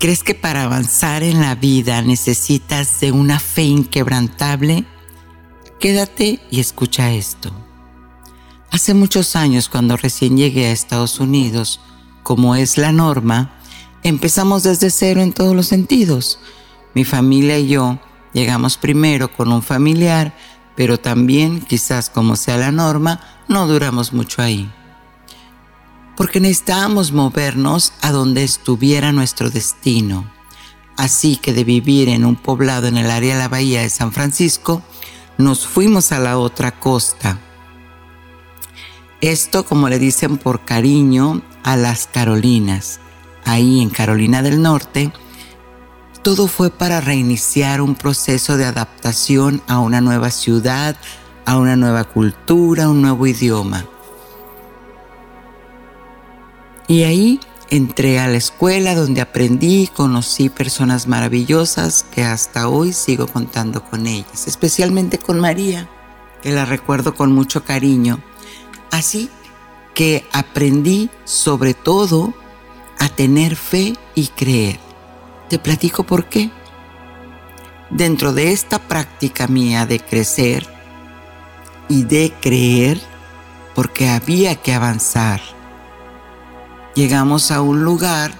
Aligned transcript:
¿Crees 0.00 0.24
que 0.24 0.34
para 0.34 0.62
avanzar 0.62 1.22
en 1.22 1.42
la 1.42 1.54
vida 1.54 2.00
necesitas 2.00 3.00
de 3.00 3.12
una 3.12 3.38
fe 3.38 3.64
inquebrantable? 3.64 4.86
Quédate 5.78 6.40
y 6.50 6.58
escucha 6.58 7.12
esto. 7.12 7.52
Hace 8.70 8.94
muchos 8.94 9.36
años, 9.36 9.68
cuando 9.68 9.98
recién 9.98 10.38
llegué 10.38 10.68
a 10.68 10.72
Estados 10.72 11.20
Unidos, 11.20 11.80
como 12.22 12.54
es 12.56 12.78
la 12.78 12.92
norma, 12.92 13.58
empezamos 14.02 14.62
desde 14.62 14.88
cero 14.88 15.20
en 15.20 15.34
todos 15.34 15.54
los 15.54 15.66
sentidos. 15.66 16.38
Mi 16.94 17.04
familia 17.04 17.58
y 17.58 17.68
yo 17.68 17.98
llegamos 18.32 18.78
primero 18.78 19.30
con 19.30 19.52
un 19.52 19.62
familiar, 19.62 20.34
pero 20.76 20.98
también, 20.98 21.60
quizás 21.60 22.08
como 22.08 22.36
sea 22.36 22.56
la 22.56 22.72
norma, 22.72 23.20
no 23.48 23.66
duramos 23.66 24.14
mucho 24.14 24.40
ahí. 24.40 24.72
Porque 26.20 26.38
necesitábamos 26.38 27.12
movernos 27.12 27.94
a 28.02 28.12
donde 28.12 28.44
estuviera 28.44 29.10
nuestro 29.10 29.48
destino. 29.48 30.30
Así 30.98 31.36
que 31.36 31.54
de 31.54 31.64
vivir 31.64 32.10
en 32.10 32.26
un 32.26 32.36
poblado 32.36 32.88
en 32.88 32.98
el 32.98 33.10
área 33.10 33.32
de 33.32 33.40
la 33.40 33.48
bahía 33.48 33.80
de 33.80 33.88
San 33.88 34.12
Francisco, 34.12 34.82
nos 35.38 35.66
fuimos 35.66 36.12
a 36.12 36.18
la 36.18 36.36
otra 36.36 36.78
costa 36.78 37.40
esto, 39.20 39.66
como 39.66 39.90
le 39.90 39.98
dicen 39.98 40.38
por 40.38 40.64
cariño, 40.64 41.42
a 41.62 41.76
las 41.76 42.06
Carolinas. 42.06 43.00
Ahí 43.44 43.82
en 43.82 43.90
Carolina 43.90 44.42
del 44.42 44.62
Norte, 44.62 45.12
todo 46.22 46.48
fue 46.48 46.70
para 46.70 47.02
reiniciar 47.02 47.82
un 47.82 47.94
proceso 47.96 48.56
de 48.56 48.64
adaptación 48.64 49.62
a 49.68 49.78
una 49.78 50.00
nueva 50.00 50.30
ciudad, 50.30 50.96
a 51.44 51.58
una 51.58 51.76
nueva 51.76 52.04
cultura, 52.04 52.88
un 52.88 53.02
nuevo 53.02 53.26
idioma. 53.26 53.84
Y 56.90 57.04
ahí 57.04 57.38
entré 57.68 58.18
a 58.18 58.26
la 58.26 58.36
escuela 58.36 58.96
donde 58.96 59.20
aprendí 59.20 59.84
y 59.84 59.86
conocí 59.86 60.48
personas 60.48 61.06
maravillosas 61.06 62.02
que 62.02 62.24
hasta 62.24 62.68
hoy 62.68 62.92
sigo 62.92 63.28
contando 63.28 63.84
con 63.84 64.08
ellas, 64.08 64.48
especialmente 64.48 65.16
con 65.16 65.38
María, 65.38 65.88
que 66.42 66.50
la 66.50 66.64
recuerdo 66.64 67.14
con 67.14 67.30
mucho 67.30 67.62
cariño 67.62 68.20
Así 68.90 69.30
que 69.94 70.26
aprendí 70.32 71.10
sobre 71.24 71.74
todo 71.74 72.34
a 72.98 73.08
tener 73.08 73.54
fe 73.54 73.94
y 74.16 74.26
creer. 74.26 74.80
Te 75.48 75.60
platico 75.60 76.02
por 76.02 76.24
qué. 76.24 76.50
Dentro 77.90 78.32
de 78.32 78.50
esta 78.50 78.80
práctica 78.80 79.46
mía 79.46 79.86
de 79.86 80.00
crecer 80.00 80.66
y 81.88 82.02
de 82.02 82.32
creer, 82.40 83.00
porque 83.76 84.08
había 84.08 84.56
que 84.56 84.74
avanzar, 84.74 85.40
llegamos 86.94 87.50
a 87.50 87.60
un 87.62 87.84
lugar 87.84 88.32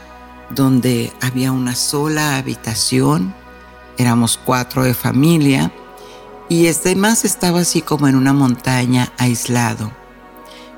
donde 0.51 1.13
había 1.21 1.53
una 1.53 1.75
sola 1.75 2.37
habitación, 2.37 3.35
éramos 3.99 4.39
cuatro 4.43 4.83
de 4.83 4.95
familia, 4.95 5.73
y 6.49 6.67
este 6.67 6.97
más 6.97 7.25
estaba 7.25 7.61
así 7.61 7.83
como 7.83 8.09
en 8.09 8.17
una 8.17 8.33
montaña 8.33 9.13
aislado 9.19 9.93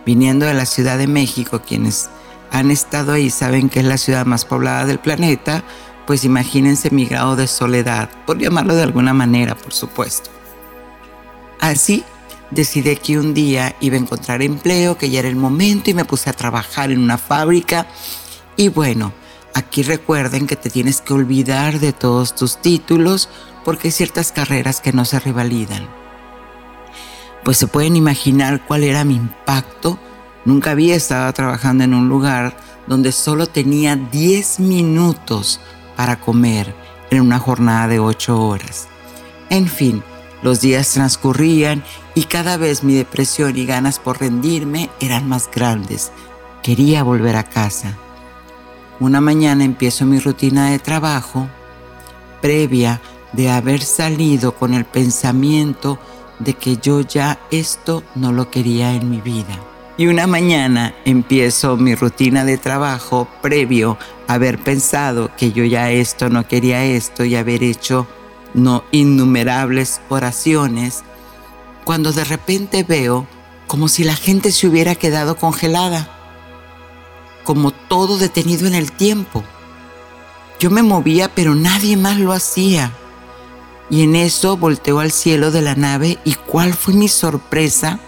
viniendo 0.05 0.47
de 0.47 0.55
la 0.55 0.66
Ciudad 0.66 0.99
de 0.99 1.06
México, 1.06 1.62
quienes 1.66 2.11
han 2.50 2.71
estado 2.71 3.12
ahí 3.12 3.31
saben 3.31 3.69
que 3.69 3.81
es 3.81 3.87
la 3.87 3.99
ciudad 3.99 4.27
más 4.27 4.44
poblada 4.44 4.84
del 4.84 4.99
planeta, 4.99 5.62
pues 6.06 6.25
imagínense 6.25 6.91
mi 6.91 7.06
grado 7.06 7.37
de 7.37 7.47
soledad, 7.47 8.11
por 8.27 8.38
llamarlo 8.38 8.75
de 8.75 8.82
alguna 8.82 9.15
manera, 9.15 9.55
por 9.55 9.72
supuesto. 9.72 10.31
Así 11.61 12.05
decidí 12.55 12.97
que 12.97 13.19
un 13.19 13.35
día 13.35 13.75
iba 13.81 13.97
a 13.97 14.01
encontrar 14.01 14.43
empleo, 14.43 14.97
que 14.97 15.11
ya 15.11 15.21
era 15.21 15.29
el 15.29 15.37
momento 15.37 15.91
y 15.91 15.95
me 15.95 16.05
puse 16.05 16.31
a 16.31 16.35
trabajar 16.35 16.91
en 16.91 17.01
una 17.01 17.19
fábrica. 17.19 17.87
Y 18.57 18.69
bueno, 18.69 19.13
aquí 19.55 19.83
recuerden 19.83 20.47
que 20.47 20.57
te 20.57 20.71
tienes 20.71 21.01
que 21.01 21.15
olvidar 21.15 21.81
de 21.81 21.93
todos 21.93 22.35
tus 22.35 22.61
títulos 22.61 23.29
porque 23.65 23.89
hay 23.89 23.93
ciertas 23.93 24.33
carreras 24.33 24.81
que 24.81 24.93
no 24.93 25.05
se 25.05 25.19
revalidan 25.19 26.03
pues 27.45 27.57
se 27.57 27.67
pueden 27.67 27.97
imaginar 27.97 28.65
cuál 28.67 28.85
era 28.85 29.05
mi 29.05 29.17
impacto. 29.17 29.99
Nunca 30.45 30.73
había 30.73 30.97
estado 30.97 31.33
trabajando 31.33 31.85
en 31.85 31.95
un 31.95 32.09
lugar 32.09 32.57
donde 32.87 33.12
solo 33.12 33.47
tenía 33.47 33.97
10 33.97 34.61
minutos 34.61 35.61
para 35.97 36.19
comer 36.19 36.75
en 37.11 37.21
una 37.21 37.39
jornada 37.39 37.89
de 37.89 37.99
8 37.99 38.41
horas. 38.41 38.89
En 39.51 39.67
fin, 39.67 40.03
los 40.43 40.61
días 40.61 40.93
transcurrían 40.93 41.83
y 42.15 42.25
cada 42.25 42.57
vez 42.57 42.85
mi 42.85 42.95
depresión 42.95 43.57
y 43.57 43.65
ganas 43.65 43.99
por 43.99 44.21
rendirme 44.21 44.91
eran 45.01 45.29
más 45.29 45.49
grandes. 45.53 46.13
Quería 46.63 47.03
volver 47.03 47.37
a 47.37 47.45
casa. 47.45 47.97
Una 49.01 49.21
mañana 49.21 49.65
empiezo 49.65 50.05
mi 50.05 50.19
rutina 50.19 50.71
de 50.71 50.79
trabajo 50.79 51.49
previa 52.41 53.01
de 53.33 53.51
haber 53.51 53.81
salido 53.81 54.55
con 54.55 54.75
el 54.75 54.85
pensamiento 54.85 55.99
de 56.39 56.55
que 56.55 56.77
yo 56.77 57.01
ya 57.01 57.39
esto 57.51 58.03
no 58.15 58.33
lo 58.33 58.51
quería 58.51 58.95
en 58.95 59.11
mi 59.11 59.21
vida. 59.21 59.59
Y 59.97 60.07
una 60.07 60.27
mañana 60.27 60.95
empiezo 61.05 61.77
mi 61.77 61.95
rutina 61.95 62.45
de 62.45 62.59
trabajo 62.59 63.29
previo 63.41 63.99
a 64.27 64.35
haber 64.35 64.59
pensado 64.59 65.31
que 65.37 65.53
yo 65.53 65.65
ya 65.65 65.91
esto 65.91 66.29
no 66.29 66.47
quería 66.49 66.85
esto 66.85 67.25
y 67.25 67.37
haber 67.37 67.63
hecho 67.63 68.07
no 68.55 68.85
innumerables 68.91 70.01
oraciones, 70.09 71.03
cuando 71.85 72.13
de 72.13 72.25
repente 72.25 72.85
veo 72.85 73.27
como 73.67 73.89
si 73.89 74.05
la 74.05 74.17
gente 74.17 74.53
se 74.53 74.67
hubiera 74.67 74.95
quedado 74.95 75.37
congelada, 75.37 76.09
como 77.45 77.71
todo 77.71 78.19
detenido 78.19 78.67
en 78.67 78.75
el 78.75 78.93
tiempo. 78.93 79.43
Yo 80.61 80.71
me 80.71 80.83
movía, 80.83 81.29
pero 81.35 81.55
nadie 81.55 81.97
más 81.97 82.19
lo 82.19 82.33
hacía. 82.33 82.93
Y 83.91 84.03
en 84.03 84.15
eso 84.15 84.57
volteo 84.57 85.01
al 85.01 85.11
cielo 85.11 85.51
de 85.51 85.62
la 85.62 85.75
nave 85.75 86.19
y 86.25 86.35
cuál 86.35 86.73
fue 86.73 86.94
mi 86.94 87.09
sorpresa 87.09 87.99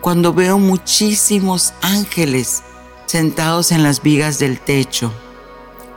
cuando 0.00 0.32
veo 0.32 0.58
muchísimos 0.58 1.74
ángeles 1.80 2.62
sentados 3.06 3.72
en 3.72 3.82
las 3.82 4.02
vigas 4.02 4.38
del 4.38 4.58
techo, 4.58 5.12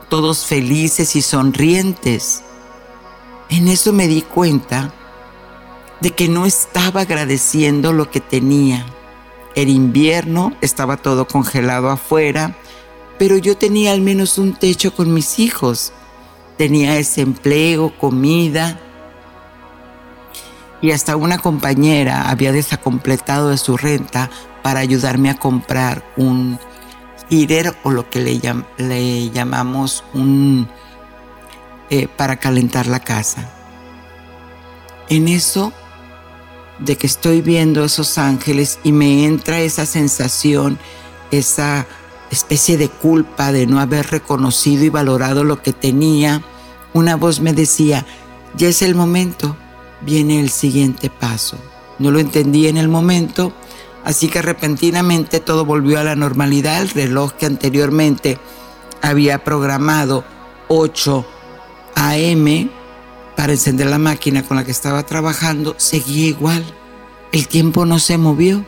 todos 0.08 0.46
felices 0.46 1.16
y 1.16 1.22
sonrientes. 1.22 2.42
En 3.48 3.68
eso 3.68 3.92
me 3.92 4.08
di 4.08 4.22
cuenta 4.22 4.92
de 6.00 6.10
que 6.10 6.28
no 6.28 6.46
estaba 6.46 7.02
agradeciendo 7.02 7.92
lo 7.92 8.10
que 8.10 8.20
tenía. 8.20 8.84
El 9.54 9.68
invierno 9.68 10.52
estaba 10.60 10.96
todo 10.96 11.26
congelado 11.26 11.88
afuera, 11.88 12.56
pero 13.18 13.38
yo 13.38 13.56
tenía 13.56 13.92
al 13.92 14.02
menos 14.02 14.36
un 14.38 14.54
techo 14.54 14.94
con 14.94 15.14
mis 15.14 15.38
hijos. 15.38 15.92
Tenía 16.58 16.98
ese 16.98 17.22
empleo, 17.22 17.96
comida, 17.98 18.80
y 20.82 20.90
hasta 20.90 21.16
una 21.16 21.38
compañera 21.38 22.28
había 22.28 22.52
desacompletado 22.52 23.50
de 23.50 23.58
su 23.58 23.76
renta 23.76 24.30
para 24.62 24.80
ayudarme 24.80 25.30
a 25.30 25.38
comprar 25.38 26.04
un 26.16 26.58
heater 27.30 27.74
o 27.82 27.90
lo 27.90 28.10
que 28.10 28.20
le 28.76 29.30
llamamos 29.30 30.04
un 30.12 30.68
eh, 31.90 32.08
para 32.08 32.36
calentar 32.36 32.86
la 32.86 33.00
casa. 33.00 33.50
En 35.08 35.28
eso 35.28 35.72
de 36.78 36.96
que 36.96 37.06
estoy 37.06 37.40
viendo 37.40 37.84
esos 37.84 38.18
ángeles 38.18 38.78
y 38.82 38.92
me 38.92 39.24
entra 39.24 39.60
esa 39.60 39.86
sensación, 39.86 40.78
esa 41.30 41.86
especie 42.30 42.76
de 42.76 42.88
culpa 42.88 43.52
de 43.52 43.66
no 43.66 43.80
haber 43.80 44.10
reconocido 44.10 44.84
y 44.84 44.88
valorado 44.88 45.44
lo 45.44 45.62
que 45.62 45.72
tenía, 45.72 46.42
una 46.92 47.16
voz 47.16 47.40
me 47.40 47.52
decía, 47.52 48.04
ya 48.56 48.68
es 48.68 48.82
el 48.82 48.94
momento, 48.94 49.56
viene 50.00 50.40
el 50.40 50.50
siguiente 50.50 51.10
paso. 51.10 51.56
No 51.98 52.10
lo 52.10 52.18
entendí 52.18 52.68
en 52.68 52.76
el 52.76 52.88
momento, 52.88 53.52
así 54.04 54.28
que 54.28 54.42
repentinamente 54.42 55.40
todo 55.40 55.64
volvió 55.64 56.00
a 56.00 56.04
la 56.04 56.16
normalidad. 56.16 56.82
El 56.82 56.90
reloj 56.90 57.32
que 57.32 57.46
anteriormente 57.46 58.38
había 59.02 59.44
programado 59.44 60.24
8 60.68 61.26
AM 61.96 62.70
para 63.36 63.52
encender 63.52 63.88
la 63.88 63.98
máquina 63.98 64.44
con 64.44 64.56
la 64.56 64.64
que 64.64 64.70
estaba 64.70 65.04
trabajando 65.04 65.74
seguía 65.78 66.28
igual. 66.28 66.64
El 67.32 67.48
tiempo 67.48 67.84
no 67.84 67.98
se 67.98 68.16
movió. 68.18 68.64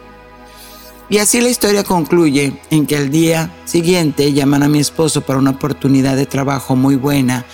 Y 1.08 1.18
así 1.18 1.40
la 1.40 1.48
historia 1.48 1.84
concluye 1.84 2.60
en 2.70 2.86
que 2.86 2.96
al 2.96 3.10
día 3.10 3.54
siguiente 3.64 4.32
llaman 4.32 4.62
a 4.62 4.68
mi 4.68 4.80
esposo 4.80 5.22
para 5.22 5.38
una 5.38 5.52
oportunidad 5.52 6.16
de 6.16 6.26
trabajo 6.26 6.76
muy 6.76 6.96
buena 6.96 7.46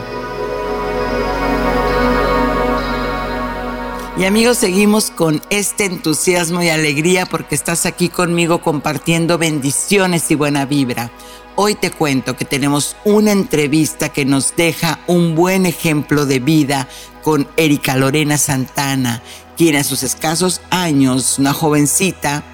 Y 4.19 4.25
amigos, 4.25 4.59
seguimos 4.59 5.11
con 5.11 5.41
este 5.49 5.87
entusiasmo 5.87 6.63
y 6.63 6.69
alegría 6.69 7.25
porque 7.25 7.55
estás 7.55 7.87
aquí 7.87 8.11
conmigo 8.11 8.61
compartiendo 8.61 9.39
bendiciones 9.39 10.31
y 10.31 10.35
buena 10.35 10.67
vibra. 10.67 11.11
Hoy 11.57 11.75
te 11.75 11.91
cuento 11.91 12.37
que 12.37 12.45
tenemos 12.45 12.95
una 13.05 13.33
entrevista 13.33 14.11
que 14.11 14.25
nos 14.25 14.55
deja 14.55 15.01
un 15.07 15.35
buen 15.35 15.67
ejemplo 15.67 16.25
de 16.25 16.41
vida 16.41 16.89
con 17.23 17.49
Erika 17.57 17.97
Lorena 17.97 18.37
Santana, 18.37 19.23
quien 19.57 19.77
a 19.77 19.85
sus 19.85 20.03
escasos 20.03 20.61
años, 20.71 21.39
una 21.39 21.53
jovencita, 21.53 22.45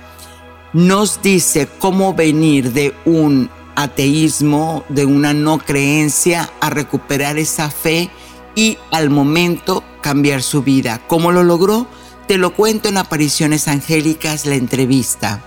nos 0.72 1.22
dice 1.22 1.68
cómo 1.78 2.14
venir 2.14 2.72
de 2.72 2.94
un 3.04 3.50
ateísmo, 3.74 4.84
de 4.88 5.04
una 5.04 5.32
no 5.32 5.58
creencia, 5.58 6.50
a 6.60 6.70
recuperar 6.70 7.38
esa 7.38 7.70
fe 7.70 8.10
y 8.54 8.76
al 8.90 9.08
momento 9.08 9.84
cambiar 10.02 10.42
su 10.42 10.62
vida. 10.62 11.00
¿Cómo 11.06 11.32
lo 11.32 11.44
logró? 11.44 11.86
Te 12.26 12.38
lo 12.38 12.54
cuento 12.54 12.88
en 12.88 12.98
Apariciones 12.98 13.68
Angélicas, 13.68 14.46
la 14.46 14.56
entrevista. 14.56 15.42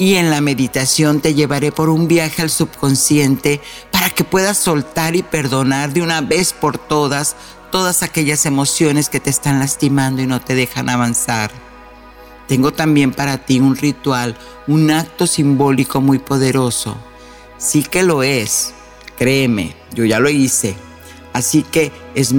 Y 0.00 0.14
en 0.14 0.30
la 0.30 0.40
meditación 0.40 1.20
te 1.20 1.34
llevaré 1.34 1.72
por 1.72 1.90
un 1.90 2.08
viaje 2.08 2.40
al 2.40 2.48
subconsciente 2.48 3.60
para 3.92 4.08
que 4.08 4.24
puedas 4.24 4.56
soltar 4.56 5.14
y 5.14 5.22
perdonar 5.22 5.92
de 5.92 6.00
una 6.00 6.22
vez 6.22 6.54
por 6.54 6.78
todas 6.78 7.36
todas 7.70 8.02
aquellas 8.02 8.46
emociones 8.46 9.10
que 9.10 9.20
te 9.20 9.28
están 9.28 9.58
lastimando 9.58 10.22
y 10.22 10.26
no 10.26 10.40
te 10.40 10.54
dejan 10.54 10.88
avanzar. 10.88 11.50
Tengo 12.48 12.72
también 12.72 13.12
para 13.12 13.44
ti 13.44 13.60
un 13.60 13.76
ritual, 13.76 14.38
un 14.66 14.90
acto 14.90 15.26
simbólico 15.26 16.00
muy 16.00 16.18
poderoso. 16.18 16.96
Sí 17.58 17.82
que 17.82 18.02
lo 18.02 18.22
es, 18.22 18.72
créeme, 19.18 19.76
yo 19.92 20.06
ya 20.06 20.18
lo 20.18 20.30
hice 20.30 20.74
Así 21.32 21.62
que 21.62 21.92
es, 22.14 22.34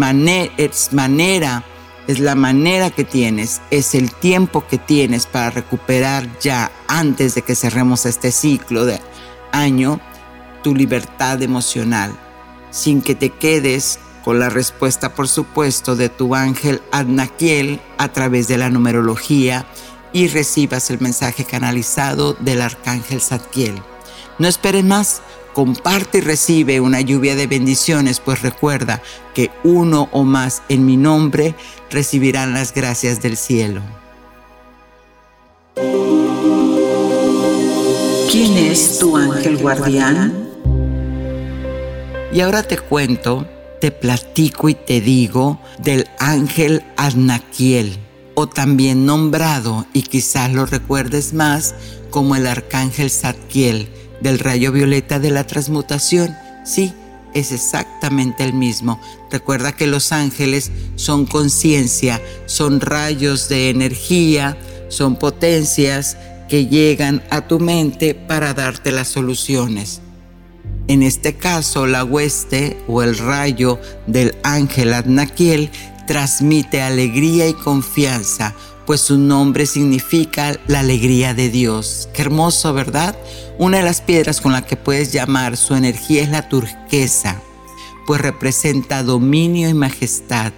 es 0.57 0.93
manera, 0.93 1.63
es 2.07 2.19
la 2.19 2.35
manera 2.35 2.89
que 2.89 3.03
tienes, 3.03 3.61
es 3.71 3.95
el 3.95 4.11
tiempo 4.13 4.65
que 4.67 4.77
tienes 4.77 5.25
para 5.25 5.51
recuperar 5.51 6.27
ya 6.39 6.71
antes 6.87 7.35
de 7.35 7.41
que 7.41 7.55
cerremos 7.55 8.05
este 8.05 8.31
ciclo 8.31 8.85
de 8.85 8.99
año 9.51 9.99
tu 10.63 10.75
libertad 10.75 11.41
emocional, 11.41 12.13
sin 12.69 13.01
que 13.01 13.15
te 13.15 13.29
quedes 13.29 13.99
con 14.23 14.39
la 14.39 14.49
respuesta, 14.49 15.13
por 15.13 15.27
supuesto, 15.27 15.95
de 15.95 16.09
tu 16.09 16.35
ángel 16.35 16.81
Adnaquiel 16.91 17.81
a 17.97 18.09
través 18.09 18.47
de 18.47 18.57
la 18.57 18.69
numerología 18.69 19.65
y 20.13 20.27
recibas 20.27 20.89
el 20.91 20.99
mensaje 20.99 21.45
canalizado 21.45 22.33
del 22.33 22.61
arcángel 22.61 23.21
Zadkiel. 23.21 23.81
No 24.37 24.47
esperes 24.47 24.83
más, 24.83 25.21
comparte 25.53 26.19
y 26.19 26.21
recibe 26.21 26.79
una 26.79 27.01
lluvia 27.01 27.35
de 27.35 27.47
bendiciones, 27.47 28.19
pues 28.19 28.41
recuerda 28.41 29.01
que 29.33 29.51
uno 29.63 30.09
o 30.11 30.23
más 30.23 30.63
en 30.69 30.85
mi 30.85 30.97
nombre 30.97 31.55
recibirán 31.89 32.53
las 32.53 32.73
gracias 32.73 33.21
del 33.21 33.37
cielo. 33.37 33.81
¿Quién 38.31 38.57
es 38.57 38.99
tu 38.99 39.17
ángel 39.17 39.57
guardián? 39.57 40.49
Y 42.33 42.39
ahora 42.39 42.63
te 42.63 42.77
cuento, 42.77 43.45
te 43.81 43.91
platico 43.91 44.69
y 44.69 44.75
te 44.75 45.01
digo 45.01 45.59
del 45.79 46.07
ángel 46.17 46.81
Adnaquiel, 46.95 47.97
o 48.35 48.47
también 48.47 49.05
nombrado, 49.05 49.85
y 49.93 50.03
quizás 50.03 50.53
lo 50.53 50.65
recuerdes 50.65 51.33
más, 51.33 51.75
como 52.09 52.35
el 52.35 52.47
arcángel 52.47 53.09
Zadkiel 53.09 53.89
del 54.21 54.39
rayo 54.39 54.71
violeta 54.71 55.19
de 55.19 55.31
la 55.31 55.45
transmutación. 55.45 56.35
Sí, 56.63 56.93
es 57.33 57.51
exactamente 57.51 58.43
el 58.43 58.53
mismo. 58.53 58.99
Recuerda 59.29 59.71
que 59.71 59.87
los 59.87 60.11
ángeles 60.11 60.71
son 60.95 61.25
conciencia, 61.25 62.21
son 62.45 62.81
rayos 62.81 63.49
de 63.49 63.69
energía, 63.69 64.57
son 64.89 65.15
potencias 65.15 66.17
que 66.49 66.67
llegan 66.67 67.23
a 67.29 67.47
tu 67.47 67.59
mente 67.59 68.13
para 68.13 68.53
darte 68.53 68.91
las 68.91 69.07
soluciones. 69.07 70.01
En 70.87 71.03
este 71.03 71.35
caso, 71.35 71.87
la 71.87 72.03
hueste 72.03 72.77
o 72.87 73.01
el 73.03 73.17
rayo 73.17 73.79
del 74.07 74.35
ángel 74.43 74.93
Adnaquiel 74.93 75.69
transmite 76.07 76.81
alegría 76.81 77.47
y 77.47 77.53
confianza, 77.53 78.53
pues 78.85 79.01
su 79.01 79.17
nombre 79.17 79.65
significa 79.65 80.59
la 80.67 80.79
alegría 80.79 81.33
de 81.33 81.49
Dios. 81.49 82.09
Qué 82.13 82.21
hermoso, 82.21 82.73
¿verdad? 82.73 83.15
Una 83.57 83.77
de 83.77 83.83
las 83.83 84.01
piedras 84.01 84.41
con 84.41 84.51
la 84.51 84.65
que 84.65 84.77
puedes 84.77 85.11
llamar 85.11 85.57
su 85.57 85.75
energía 85.75 86.23
es 86.23 86.29
la 86.29 86.49
turquesa, 86.49 87.41
pues 88.07 88.21
representa 88.21 89.03
dominio 89.03 89.69
y 89.69 89.73
majestad. 89.73 90.53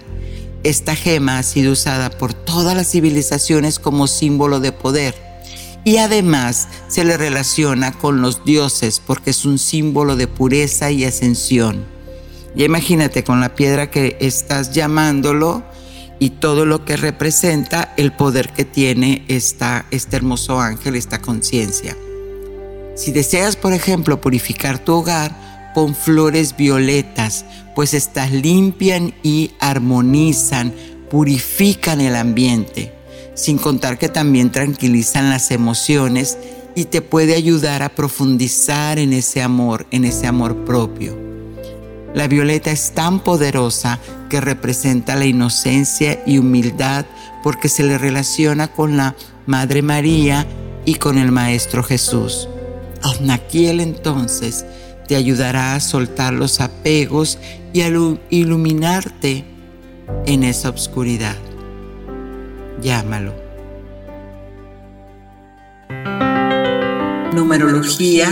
Esta 0.62 0.96
gema 0.96 1.38
ha 1.38 1.42
sido 1.42 1.72
usada 1.72 2.10
por 2.10 2.32
todas 2.32 2.74
las 2.74 2.90
civilizaciones 2.90 3.78
como 3.78 4.06
símbolo 4.06 4.60
de 4.60 4.72
poder 4.72 5.14
y 5.84 5.98
además 5.98 6.68
se 6.88 7.04
le 7.04 7.18
relaciona 7.18 7.92
con 7.92 8.22
los 8.22 8.44
dioses 8.44 9.00
porque 9.06 9.30
es 9.30 9.44
un 9.44 9.58
símbolo 9.58 10.16
de 10.16 10.26
pureza 10.26 10.90
y 10.90 11.04
ascensión. 11.04 11.84
Ya 12.56 12.64
imagínate 12.64 13.24
con 13.24 13.40
la 13.40 13.54
piedra 13.54 13.90
que 13.90 14.16
estás 14.20 14.72
llamándolo 14.72 15.62
y 16.24 16.30
todo 16.30 16.64
lo 16.64 16.86
que 16.86 16.96
representa 16.96 17.92
el 17.98 18.10
poder 18.10 18.48
que 18.48 18.64
tiene 18.64 19.26
esta, 19.28 19.84
este 19.90 20.16
hermoso 20.16 20.58
ángel, 20.58 20.94
esta 20.94 21.20
conciencia. 21.20 21.94
Si 22.96 23.12
deseas, 23.12 23.56
por 23.56 23.74
ejemplo, 23.74 24.22
purificar 24.22 24.78
tu 24.78 24.94
hogar, 24.94 25.72
pon 25.74 25.94
flores 25.94 26.56
violetas, 26.56 27.44
pues 27.74 27.92
estas 27.92 28.32
limpian 28.32 29.12
y 29.22 29.50
armonizan, 29.60 30.72
purifican 31.10 32.00
el 32.00 32.16
ambiente, 32.16 32.94
sin 33.34 33.58
contar 33.58 33.98
que 33.98 34.08
también 34.08 34.50
tranquilizan 34.50 35.28
las 35.28 35.50
emociones 35.50 36.38
y 36.74 36.86
te 36.86 37.02
puede 37.02 37.34
ayudar 37.34 37.82
a 37.82 37.90
profundizar 37.90 38.98
en 38.98 39.12
ese 39.12 39.42
amor, 39.42 39.86
en 39.90 40.06
ese 40.06 40.26
amor 40.26 40.64
propio. 40.64 41.23
La 42.14 42.28
violeta 42.28 42.70
es 42.70 42.92
tan 42.92 43.18
poderosa 43.18 43.98
que 44.30 44.40
representa 44.40 45.16
la 45.16 45.26
inocencia 45.26 46.22
y 46.24 46.38
humildad 46.38 47.04
porque 47.42 47.68
se 47.68 47.82
le 47.82 47.98
relaciona 47.98 48.68
con 48.68 48.96
la 48.96 49.16
Madre 49.46 49.82
María 49.82 50.46
y 50.84 50.94
con 50.94 51.18
el 51.18 51.32
Maestro 51.32 51.82
Jesús. 51.82 52.48
Osnaquiel 53.02 53.80
entonces 53.80 54.64
te 55.08 55.16
ayudará 55.16 55.74
a 55.74 55.80
soltar 55.80 56.32
los 56.32 56.60
apegos 56.60 57.38
y 57.72 57.82
a 57.82 57.88
iluminarte 58.30 59.44
en 60.24 60.44
esa 60.44 60.70
oscuridad. 60.70 61.36
Llámalo. 62.80 63.34
Numerología. 67.34 68.28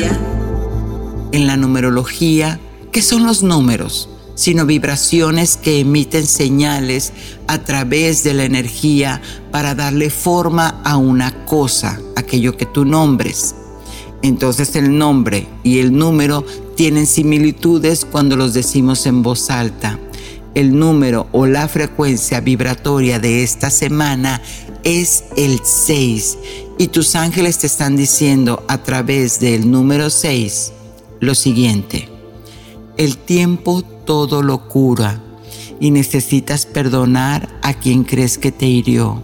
En 1.33 1.47
la 1.47 1.57
numerología, 1.57 2.61
¿qué 2.93 3.03
son 3.03 3.27
los 3.27 3.43
números? 3.43 4.09
Sino 4.35 4.67
vibraciones 4.67 5.57
que 5.57 5.81
emiten 5.81 6.27
señales 6.27 7.13
a 7.49 7.65
través 7.65 8.23
de 8.23 8.35
la 8.35 8.45
energía 8.45 9.21
para 9.51 9.75
darle 9.75 10.11
forma 10.11 10.81
a 10.85 10.97
una 10.97 11.45
cosa, 11.47 12.01
aquello 12.17 12.57
que 12.57 12.67
tú 12.67 12.85
nombres. 12.85 13.55
Entonces 14.23 14.77
el 14.77 14.97
nombre 14.97 15.49
y 15.65 15.79
el 15.79 15.97
número 15.97 16.47
tienen 16.77 17.07
similitudes 17.07 18.05
cuando 18.05 18.37
los 18.37 18.55
decimos 18.55 19.07
en 19.07 19.23
voz 19.23 19.51
alta. 19.51 19.99
El 20.55 20.79
número 20.79 21.29
o 21.33 21.47
la 21.47 21.67
frecuencia 21.67 22.41
vibratoria 22.41 23.19
de 23.19 23.43
esta 23.43 23.71
semana 23.71 24.43
es 24.85 25.25
el 25.37 25.61
6 25.65 26.39
y 26.79 26.89
tus 26.89 27.17
ángeles 27.17 27.59
te 27.59 27.67
están 27.67 27.97
diciendo 27.97 28.65
a 28.69 28.83
través 28.83 29.41
del 29.41 29.71
número 29.71 30.11
6 30.11 30.73
lo 31.21 31.35
siguiente. 31.35 32.12
El 32.97 33.17
tiempo 33.17 33.83
todo 33.83 34.43
lo 34.43 34.69
cura 34.69 35.21
y 35.81 35.91
necesitas 35.91 36.67
perdonar 36.67 37.49
a 37.63 37.75
quien 37.75 38.05
crees 38.05 38.39
que 38.39 38.53
te 38.53 38.67
hirió, 38.67 39.23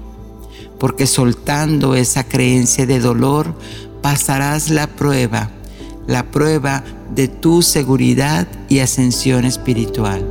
porque 0.78 1.06
soltando 1.06 1.94
esa 1.94 2.25
creencia 2.25 2.87
de 2.87 2.98
dolor 2.98 3.54
pasarás 4.02 4.70
la 4.70 4.87
prueba, 4.87 5.50
la 6.06 6.30
prueba 6.30 6.82
de 7.14 7.28
tu 7.28 7.62
seguridad 7.62 8.48
y 8.68 8.78
ascensión 8.78 9.44
espiritual. 9.44 10.25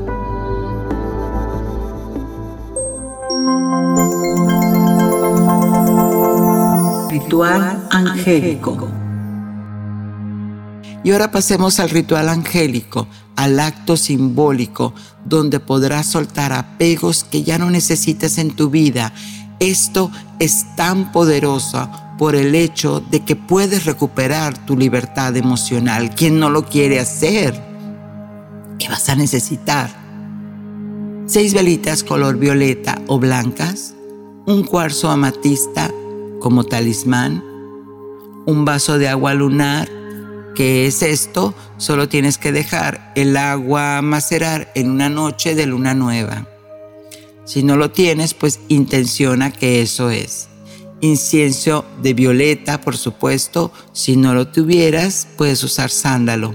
Ritual 7.10 7.88
angélico. 7.92 8.97
Y 11.08 11.12
ahora 11.12 11.32
pasemos 11.32 11.80
al 11.80 11.90
ritual 11.90 12.28
angélico, 12.28 13.08
al 13.38 13.62
acto 13.62 13.96
simbólico, 13.96 14.94
donde 15.24 15.62
podrás 15.62 16.08
soltar 16.08 16.52
apegos 16.52 17.24
que 17.24 17.44
ya 17.44 17.58
no 17.58 17.70
necesitas 17.70 18.38
en 18.38 18.54
tu 18.54 18.70
vida. 18.70 19.14
Esto 19.62 20.12
es 20.40 20.66
tan 20.76 21.14
poderoso 21.14 21.90
por 22.18 22.36
el 22.36 22.56
hecho 22.56 23.00
de 23.00 23.22
que 23.24 23.38
puedes 23.38 23.86
recuperar 23.86 24.66
tu 24.66 24.76
libertad 24.76 25.38
emocional. 25.38 26.14
¿Quién 26.14 26.42
no 26.42 26.50
lo 26.50 26.66
quiere 26.66 27.00
hacer? 27.00 27.58
¿Qué 28.78 28.90
vas 28.90 29.08
a 29.08 29.16
necesitar? 29.16 29.90
Seis 31.26 31.54
velitas 31.54 32.04
color 32.04 32.36
violeta 32.36 33.02
o 33.08 33.18
blancas, 33.18 33.94
un 34.46 34.66
cuarzo 34.66 35.10
amatista 35.10 35.90
como 36.42 36.66
talismán, 36.66 37.42
un 38.46 38.66
vaso 38.66 38.98
de 38.98 39.08
agua 39.08 39.34
lunar, 39.34 39.97
que 40.58 40.88
es 40.88 41.04
esto, 41.04 41.54
solo 41.78 42.10
tienes 42.10 42.40
que 42.40 42.52
dejar 42.52 43.14
el 43.16 43.38
agua 43.38 44.02
macerar 44.02 44.72
en 44.74 44.90
una 44.90 45.08
noche 45.08 45.54
de 45.54 45.68
luna 45.68 45.94
nueva. 45.94 46.48
Si 47.46 47.62
no 47.62 47.78
lo 47.78 47.92
tienes, 47.92 48.34
pues 48.34 48.60
intenciona 48.68 49.54
que 49.54 49.84
eso 49.84 50.10
es 50.10 50.50
incienso 51.02 51.86
de 52.02 52.14
violeta, 52.14 52.82
por 52.82 52.98
supuesto. 52.98 53.72
Si 53.94 54.18
no 54.18 54.34
lo 54.34 54.48
tuvieras, 54.48 55.28
puedes 55.38 55.64
usar 55.64 55.90
sándalo. 55.90 56.54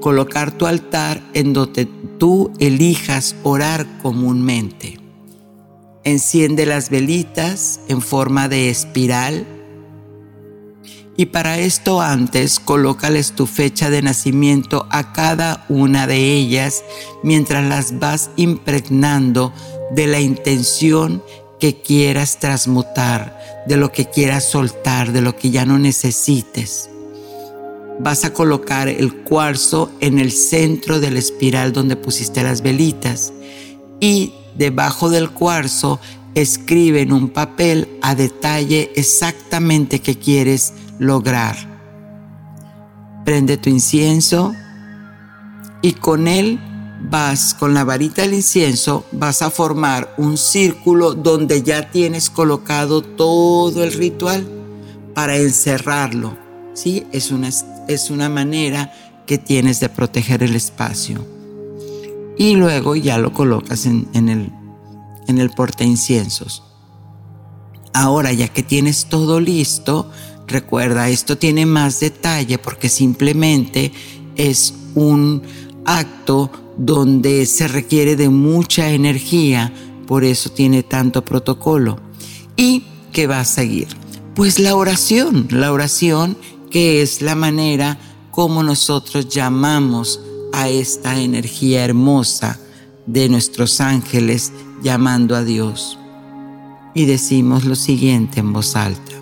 Colocar 0.00 0.52
tu 0.52 0.66
altar 0.66 1.22
en 1.34 1.52
donde 1.52 1.86
tú 2.18 2.52
elijas 2.58 3.36
orar 3.42 3.86
comúnmente. 4.02 4.98
Enciende 6.04 6.66
las 6.66 6.90
velitas 6.90 7.80
en 7.88 8.00
forma 8.00 8.48
de 8.48 8.70
espiral. 8.70 9.46
Y 11.20 11.26
para 11.26 11.58
esto 11.58 12.00
antes 12.00 12.60
colócales 12.60 13.32
tu 13.32 13.46
fecha 13.46 13.90
de 13.90 14.02
nacimiento 14.02 14.86
a 14.88 15.12
cada 15.12 15.66
una 15.68 16.06
de 16.06 16.36
ellas 16.36 16.84
mientras 17.24 17.68
las 17.68 17.98
vas 17.98 18.30
impregnando 18.36 19.52
de 19.90 20.06
la 20.06 20.20
intención 20.20 21.20
que 21.58 21.74
quieras 21.82 22.38
transmutar, 22.38 23.36
de 23.66 23.76
lo 23.76 23.90
que 23.90 24.04
quieras 24.04 24.44
soltar, 24.48 25.10
de 25.10 25.20
lo 25.20 25.34
que 25.34 25.50
ya 25.50 25.66
no 25.66 25.76
necesites. 25.80 26.88
Vas 27.98 28.24
a 28.24 28.32
colocar 28.32 28.86
el 28.86 29.12
cuarzo 29.12 29.90
en 29.98 30.20
el 30.20 30.30
centro 30.30 31.00
de 31.00 31.10
la 31.10 31.18
espiral 31.18 31.72
donde 31.72 31.96
pusiste 31.96 32.44
las 32.44 32.62
velitas 32.62 33.32
y 33.98 34.34
debajo 34.56 35.10
del 35.10 35.30
cuarzo 35.30 35.98
escribe 36.36 37.00
en 37.00 37.12
un 37.12 37.28
papel 37.30 37.88
a 38.02 38.14
detalle 38.14 38.92
exactamente 38.94 39.98
qué 39.98 40.16
quieres 40.16 40.74
lograr. 40.98 41.56
Prende 43.24 43.56
tu 43.56 43.70
incienso 43.70 44.52
y 45.82 45.92
con 45.92 46.28
él 46.28 46.60
vas 47.00 47.54
con 47.54 47.74
la 47.74 47.84
varita 47.84 48.22
del 48.22 48.34
incienso, 48.34 49.04
vas 49.12 49.42
a 49.42 49.50
formar 49.50 50.14
un 50.18 50.36
círculo 50.36 51.14
donde 51.14 51.62
ya 51.62 51.90
tienes 51.90 52.30
colocado 52.30 53.02
todo 53.02 53.84
el 53.84 53.92
ritual 53.92 54.46
para 55.14 55.36
encerrarlo. 55.36 56.36
¿sí? 56.74 57.06
Es, 57.12 57.30
una, 57.30 57.50
es 57.88 58.10
una 58.10 58.28
manera 58.28 58.92
que 59.26 59.38
tienes 59.38 59.80
de 59.80 59.88
proteger 59.88 60.42
el 60.42 60.54
espacio. 60.54 61.24
Y 62.36 62.54
luego 62.54 62.94
ya 62.94 63.18
lo 63.18 63.32
colocas 63.32 63.86
en, 63.86 64.08
el, 64.14 64.52
en 65.26 65.38
el 65.38 65.50
porte 65.50 65.84
inciensos. 65.84 66.62
Ahora, 67.92 68.32
ya 68.32 68.48
que 68.48 68.62
tienes 68.62 69.06
todo 69.06 69.40
listo, 69.40 70.10
recuerda, 70.48 71.08
esto 71.08 71.38
tiene 71.38 71.66
más 71.66 72.00
detalle 72.00 72.58
porque 72.58 72.88
simplemente 72.88 73.92
es 74.36 74.74
un 74.94 75.42
acto 75.84 76.50
donde 76.76 77.44
se 77.46 77.68
requiere 77.68 78.16
de 78.16 78.28
mucha 78.28 78.90
energía, 78.90 79.72
por 80.06 80.24
eso 80.24 80.50
tiene 80.50 80.82
tanto 80.82 81.24
protocolo. 81.24 81.98
¿Y 82.56 82.84
qué 83.12 83.26
va 83.26 83.40
a 83.40 83.44
seguir? 83.44 83.88
Pues 84.34 84.58
la 84.58 84.76
oración, 84.76 85.48
la 85.50 85.72
oración 85.72 86.36
que 86.70 87.02
es 87.02 87.22
la 87.22 87.34
manera 87.34 87.98
como 88.30 88.62
nosotros 88.62 89.28
llamamos 89.28 90.20
a 90.52 90.68
esta 90.68 91.20
energía 91.20 91.84
hermosa 91.84 92.58
de 93.06 93.28
nuestros 93.28 93.80
ángeles 93.80 94.52
llamando 94.82 95.34
a 95.34 95.42
Dios. 95.42 95.98
Y 96.94 97.06
decimos 97.06 97.64
lo 97.64 97.74
siguiente 97.74 98.40
en 98.40 98.52
voz 98.52 98.76
alta. 98.76 99.17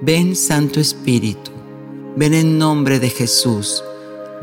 Ven 0.00 0.36
Santo 0.36 0.78
Espíritu, 0.78 1.50
ven 2.16 2.32
en 2.32 2.56
nombre 2.56 3.00
de 3.00 3.10
Jesús. 3.10 3.82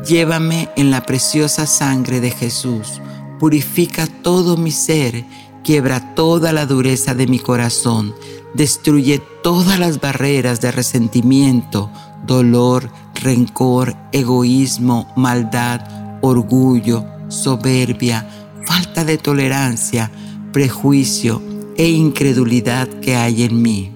Llévame 0.06 0.68
en 0.76 0.90
la 0.90 1.06
preciosa 1.06 1.64
sangre 1.66 2.20
de 2.20 2.30
Jesús. 2.30 3.00
Purifica 3.40 4.06
todo 4.06 4.58
mi 4.58 4.70
ser, 4.70 5.24
quiebra 5.64 6.14
toda 6.14 6.52
la 6.52 6.66
dureza 6.66 7.14
de 7.14 7.26
mi 7.26 7.38
corazón, 7.38 8.14
destruye 8.52 9.18
todas 9.42 9.78
las 9.78 9.98
barreras 9.98 10.60
de 10.60 10.72
resentimiento, 10.72 11.90
dolor, 12.26 12.90
rencor, 13.14 13.96
egoísmo, 14.12 15.10
maldad, 15.16 16.18
orgullo, 16.20 17.02
soberbia, 17.28 18.28
falta 18.66 19.06
de 19.06 19.16
tolerancia, 19.16 20.12
prejuicio 20.52 21.40
e 21.78 21.88
incredulidad 21.88 22.88
que 23.00 23.16
hay 23.16 23.44
en 23.44 23.62
mí 23.62 23.95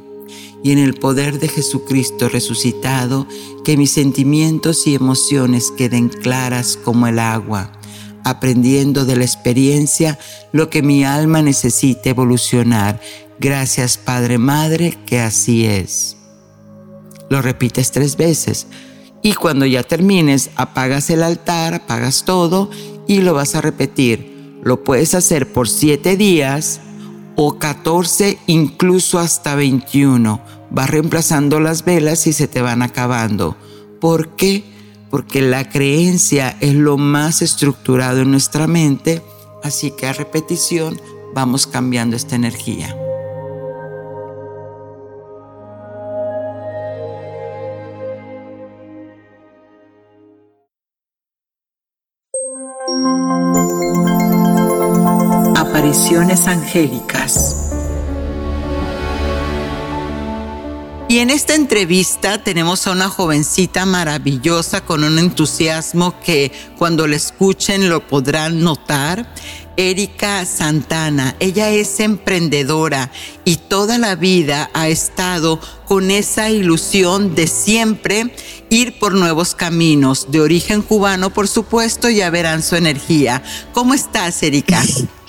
y 0.62 0.72
en 0.72 0.78
el 0.78 0.94
poder 0.94 1.38
de 1.38 1.48
Jesucristo 1.48 2.28
resucitado, 2.28 3.26
que 3.64 3.76
mis 3.76 3.92
sentimientos 3.92 4.86
y 4.86 4.94
emociones 4.94 5.70
queden 5.70 6.08
claras 6.08 6.76
como 6.76 7.06
el 7.06 7.18
agua, 7.18 7.72
aprendiendo 8.24 9.04
de 9.04 9.16
la 9.16 9.24
experiencia 9.24 10.18
lo 10.52 10.70
que 10.70 10.82
mi 10.82 11.04
alma 11.04 11.42
necesita 11.42 12.10
evolucionar. 12.10 13.00
Gracias 13.38 13.96
Padre 13.96 14.38
Madre, 14.38 14.98
que 15.06 15.20
así 15.20 15.64
es. 15.64 16.16
Lo 17.28 17.42
repites 17.42 17.90
tres 17.92 18.16
veces 18.16 18.66
y 19.22 19.34
cuando 19.34 19.66
ya 19.66 19.82
termines 19.82 20.50
apagas 20.56 21.10
el 21.10 21.22
altar, 21.22 21.74
apagas 21.74 22.24
todo 22.24 22.70
y 23.06 23.20
lo 23.20 23.34
vas 23.34 23.54
a 23.54 23.60
repetir. 23.60 24.58
Lo 24.62 24.84
puedes 24.84 25.14
hacer 25.14 25.52
por 25.52 25.68
siete 25.68 26.16
días 26.16 26.80
o 27.42 27.58
14, 27.58 28.38
incluso 28.48 29.18
hasta 29.18 29.54
21. 29.54 30.42
Vas 30.68 30.90
reemplazando 30.90 31.58
las 31.58 31.86
velas 31.86 32.26
y 32.26 32.34
se 32.34 32.48
te 32.48 32.60
van 32.60 32.82
acabando. 32.82 33.56
¿Por 33.98 34.36
qué? 34.36 34.62
Porque 35.08 35.40
la 35.40 35.66
creencia 35.70 36.54
es 36.60 36.74
lo 36.74 36.98
más 36.98 37.40
estructurado 37.40 38.20
en 38.20 38.30
nuestra 38.30 38.66
mente, 38.66 39.22
así 39.62 39.90
que 39.90 40.06
a 40.06 40.12
repetición 40.12 41.00
vamos 41.34 41.66
cambiando 41.66 42.14
esta 42.14 42.36
energía. 42.36 42.94
Angélicas. 56.30 57.72
Y 61.08 61.18
en 61.18 61.28
esta 61.28 61.56
entrevista 61.56 62.38
tenemos 62.38 62.86
a 62.86 62.92
una 62.92 63.08
jovencita 63.08 63.84
maravillosa 63.84 64.84
con 64.84 65.02
un 65.02 65.18
entusiasmo 65.18 66.20
que 66.20 66.52
cuando 66.78 67.08
la 67.08 67.16
escuchen 67.16 67.88
lo 67.88 68.06
podrán 68.06 68.62
notar. 68.62 69.34
Erika 69.76 70.46
Santana. 70.46 71.34
Ella 71.40 71.70
es 71.70 71.98
emprendedora 71.98 73.10
y 73.44 73.56
toda 73.56 73.98
la 73.98 74.14
vida 74.14 74.70
ha 74.72 74.86
estado 74.86 75.58
con 75.86 76.12
esa 76.12 76.48
ilusión 76.48 77.34
de 77.34 77.48
siempre 77.48 78.32
ir 78.68 79.00
por 79.00 79.14
nuevos 79.14 79.56
caminos, 79.56 80.30
de 80.30 80.40
origen 80.40 80.82
cubano 80.82 81.30
por 81.30 81.48
supuesto, 81.48 82.08
ya 82.08 82.30
verán 82.30 82.62
su 82.62 82.76
energía. 82.76 83.42
¿Cómo 83.72 83.94
estás, 83.94 84.40
Erika? 84.44 84.80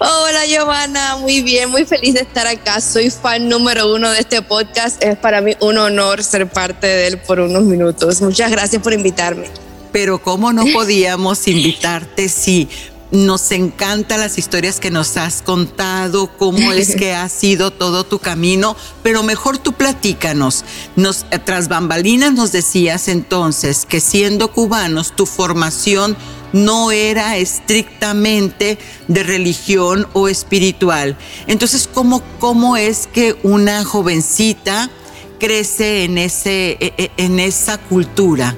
Hola 0.00 0.46
Giovanna, 0.46 1.16
muy 1.16 1.42
bien, 1.42 1.70
muy 1.70 1.84
feliz 1.84 2.14
de 2.14 2.20
estar 2.20 2.46
acá. 2.46 2.80
Soy 2.80 3.10
fan 3.10 3.48
número 3.48 3.92
uno 3.92 4.08
de 4.12 4.20
este 4.20 4.42
podcast. 4.42 5.02
Es 5.02 5.16
para 5.18 5.40
mí 5.40 5.56
un 5.60 5.76
honor 5.76 6.22
ser 6.22 6.48
parte 6.48 6.86
de 6.86 7.08
él 7.08 7.18
por 7.18 7.40
unos 7.40 7.64
minutos. 7.64 8.22
Muchas 8.22 8.48
gracias 8.48 8.80
por 8.80 8.92
invitarme. 8.92 9.48
Pero 9.90 10.22
¿cómo 10.22 10.52
no 10.52 10.64
podíamos 10.72 11.48
invitarte 11.48 12.28
si 12.28 12.68
nos 13.10 13.50
encantan 13.52 14.20
las 14.20 14.38
historias 14.38 14.80
que 14.80 14.90
nos 14.90 15.16
has 15.16 15.42
contado, 15.42 16.30
cómo 16.36 16.72
es 16.72 16.94
que 16.94 17.14
ha 17.14 17.28
sido 17.28 17.70
todo 17.70 18.04
tu 18.04 18.18
camino, 18.18 18.76
pero 19.02 19.22
mejor 19.22 19.58
tú 19.58 19.72
platícanos. 19.72 20.64
Nos, 20.94 21.24
tras 21.44 21.68
bambalinas 21.68 22.34
nos 22.34 22.52
decías 22.52 23.08
entonces 23.08 23.86
que 23.86 24.00
siendo 24.00 24.52
cubanos 24.52 25.16
tu 25.16 25.24
formación 25.24 26.16
no 26.52 26.90
era 26.90 27.36
estrictamente 27.36 28.78
de 29.06 29.22
religión 29.22 30.06
o 30.12 30.28
espiritual. 30.28 31.16
Entonces, 31.46 31.88
¿cómo, 31.92 32.22
cómo 32.38 32.76
es 32.76 33.06
que 33.06 33.36
una 33.42 33.84
jovencita 33.84 34.90
crece 35.38 36.04
en, 36.04 36.18
ese, 36.18 36.72
e, 36.80 36.92
e, 36.96 37.10
en 37.16 37.40
esa 37.40 37.78
cultura? 37.78 38.56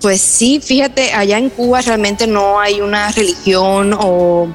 Pues 0.00 0.20
sí, 0.20 0.60
fíjate, 0.60 1.12
allá 1.12 1.38
en 1.38 1.50
Cuba 1.50 1.80
realmente 1.80 2.26
no 2.26 2.60
hay 2.60 2.80
una 2.80 3.10
religión 3.10 3.96
o 3.98 4.48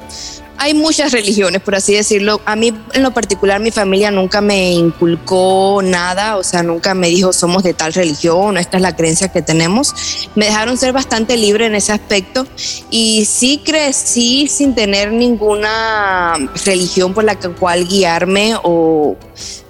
hay 0.58 0.74
muchas 0.74 1.12
religiones, 1.12 1.62
por 1.62 1.76
así 1.76 1.94
decirlo. 1.94 2.42
A 2.46 2.56
mí 2.56 2.74
en 2.94 3.04
lo 3.04 3.12
particular 3.12 3.60
mi 3.60 3.72
familia 3.72 4.12
nunca 4.12 4.42
me 4.42 4.72
inculcó 4.72 5.82
nada, 5.84 6.38
o 6.38 6.44
sea, 6.44 6.64
nunca 6.64 6.94
me 6.94 7.10
dijo 7.10 7.34
somos 7.34 7.64
de 7.64 7.74
tal 7.74 7.94
religión, 7.94 8.58
esta 8.58 8.78
es 8.78 8.84
la 8.84 8.96
creencia 8.96 9.28
que 9.30 9.42
tenemos. 9.42 9.94
Me 10.36 10.46
dejaron 10.46 10.78
ser 10.78 10.94
bastante 10.94 11.38
libre 11.38 11.66
en 11.66 11.76
ese 11.76 11.92
aspecto 11.92 12.48
y 12.90 13.26
sí 13.26 13.62
crecí 13.64 14.48
sin 14.48 14.76
tener 14.76 15.12
ninguna 15.12 16.34
religión 16.66 17.14
por 17.14 17.24
la 17.24 17.36
cual 17.36 17.88
guiarme 17.88 18.56
o 18.64 19.18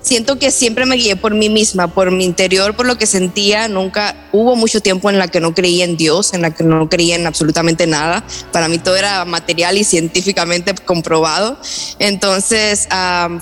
siento 0.04 0.38
que 0.38 0.52
siempre 0.52 0.86
me 0.86 0.98
guié 0.98 1.16
por 1.16 1.34
mí 1.34 1.50
misma, 1.50 1.88
por 1.88 2.12
mi 2.12 2.26
interior, 2.26 2.76
por 2.76 2.86
lo 2.86 2.98
que 2.98 3.08
sentía. 3.08 3.68
Nunca 3.68 4.16
hubo 4.32 4.56
mucho 4.56 4.82
tiempo 4.82 5.10
en 5.10 5.18
la 5.18 5.30
que 5.30 5.40
no 5.40 5.56
creía 5.56 5.86
en 5.86 5.98
Dios, 5.98 6.34
en 6.34 6.44
la 6.44 6.52
que 6.52 6.64
no 6.64 6.88
creía 6.90 7.16
en 7.16 7.26
absolutamente 7.26 7.88
nada. 7.88 8.24
Para 8.52 8.68
mí 8.68 8.78
todo 8.78 8.96
era 8.96 9.26
material 9.26 9.78
y 9.78 9.84
científicamente 9.84 10.76
comprobado. 10.76 11.58
Entonces 11.98 12.88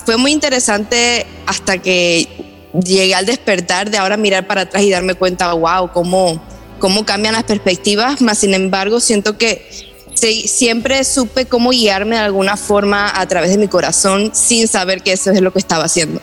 fue 0.06 0.16
muy 0.16 0.32
interesante 0.32 1.26
hasta 1.46 1.78
que 1.78 2.28
llegué 2.72 3.14
al 3.14 3.26
despertar 3.26 3.90
de 3.90 3.98
ahora 3.98 4.16
mirar 4.16 4.46
para 4.46 4.62
atrás 4.62 4.82
y 4.82 4.90
darme 4.90 5.14
cuenta, 5.14 5.52
wow, 5.52 5.90
cómo, 5.92 6.42
cómo 6.78 7.04
cambian 7.04 7.34
las 7.34 7.44
perspectivas. 7.44 8.22
Más 8.22 8.38
sin 8.38 8.54
embargo, 8.54 9.00
siento 9.00 9.36
que 9.36 9.68
siempre 10.46 11.02
supe 11.02 11.46
cómo 11.46 11.70
guiarme 11.70 12.14
de 12.14 12.22
alguna 12.22 12.56
forma 12.56 13.10
a 13.12 13.26
través 13.26 13.50
de 13.50 13.58
mi 13.58 13.66
corazón 13.66 14.30
sin 14.32 14.68
saber 14.68 15.02
que 15.02 15.12
eso 15.12 15.32
es 15.32 15.40
lo 15.40 15.52
que 15.52 15.58
estaba 15.58 15.84
haciendo. 15.84 16.20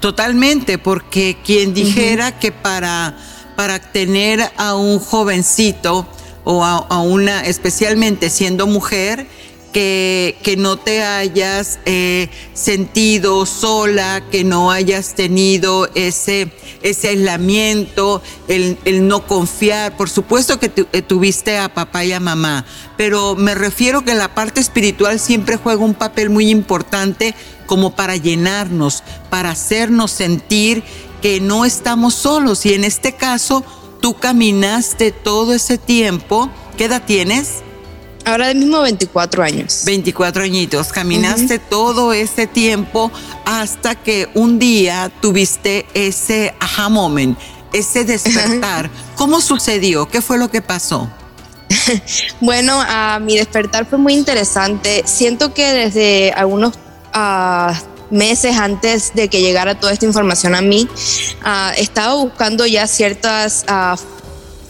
Totalmente, 0.00 0.78
porque 0.78 1.38
quien 1.44 1.72
dijera 1.72 2.38
que 2.38 2.52
para, 2.52 3.16
para 3.56 3.78
tener 3.78 4.40
a 4.56 4.74
un 4.76 4.98
jovencito 4.98 6.06
o 6.44 6.64
a, 6.64 7.00
una, 7.00 7.40
especialmente 7.40 8.30
siendo 8.30 8.66
mujer, 8.66 9.26
que, 9.72 10.36
que, 10.42 10.56
no 10.56 10.78
te 10.78 11.02
hayas 11.02 11.78
eh, 11.84 12.28
sentido 12.54 13.44
sola, 13.46 14.22
que 14.30 14.44
no 14.44 14.70
hayas 14.70 15.14
tenido 15.14 15.88
ese, 15.94 16.50
ese 16.82 17.08
aislamiento, 17.08 18.22
el, 18.48 18.78
el 18.84 19.06
no 19.06 19.26
confiar. 19.26 19.96
Por 19.96 20.08
supuesto 20.08 20.58
que 20.58 20.70
eh, 20.92 21.02
tuviste 21.02 21.58
a 21.58 21.72
papá 21.72 22.04
y 22.04 22.12
a 22.12 22.20
mamá, 22.20 22.64
pero 22.96 23.34
me 23.34 23.54
refiero 23.54 24.04
que 24.04 24.14
la 24.14 24.34
parte 24.34 24.60
espiritual 24.60 25.20
siempre 25.20 25.56
juega 25.56 25.84
un 25.84 25.94
papel 25.94 26.30
muy 26.30 26.50
importante 26.50 27.34
como 27.66 27.94
para 27.94 28.16
llenarnos, 28.16 29.02
para 29.28 29.50
hacernos 29.50 30.10
sentir 30.10 30.82
que 31.20 31.40
no 31.40 31.64
estamos 31.64 32.14
solos. 32.14 32.64
Y 32.66 32.74
en 32.74 32.84
este 32.84 33.12
caso, 33.12 33.64
tú 34.00 34.14
caminaste 34.14 35.12
todo 35.12 35.52
ese 35.52 35.78
tiempo. 35.78 36.48
¿Qué 36.76 36.84
edad 36.84 37.02
tienes? 37.04 37.65
Ahora 38.26 38.52
mismo 38.52 38.80
24 38.80 39.44
años. 39.44 39.82
24 39.86 40.42
añitos. 40.42 40.88
Caminaste 40.88 41.60
todo 41.60 42.12
ese 42.12 42.48
tiempo 42.48 43.12
hasta 43.44 43.94
que 43.94 44.28
un 44.34 44.58
día 44.58 45.12
tuviste 45.20 45.86
ese 45.94 46.52
aha 46.58 46.88
moment, 46.88 47.38
ese 47.72 48.04
despertar. 48.04 48.90
¿Cómo 49.16 49.40
sucedió? 49.40 50.08
¿Qué 50.08 50.20
fue 50.22 50.38
lo 50.38 50.50
que 50.50 50.60
pasó? 50.60 51.08
bueno, 52.40 52.80
uh, 52.80 53.20
mi 53.20 53.36
despertar 53.36 53.86
fue 53.86 53.98
muy 53.98 54.14
interesante. 54.14 55.04
Siento 55.06 55.54
que 55.54 55.72
desde 55.72 56.32
algunos 56.32 56.74
meses 58.10 58.56
antes 58.56 59.14
de 59.14 59.28
que 59.28 59.40
llegara 59.40 59.78
toda 59.78 59.92
esta 59.92 60.04
información 60.04 60.56
a 60.56 60.62
mí, 60.62 60.88
uh, 61.44 61.72
estaba 61.76 62.14
buscando 62.14 62.66
ya 62.66 62.88
ciertas 62.88 63.64
uh, 63.68 63.96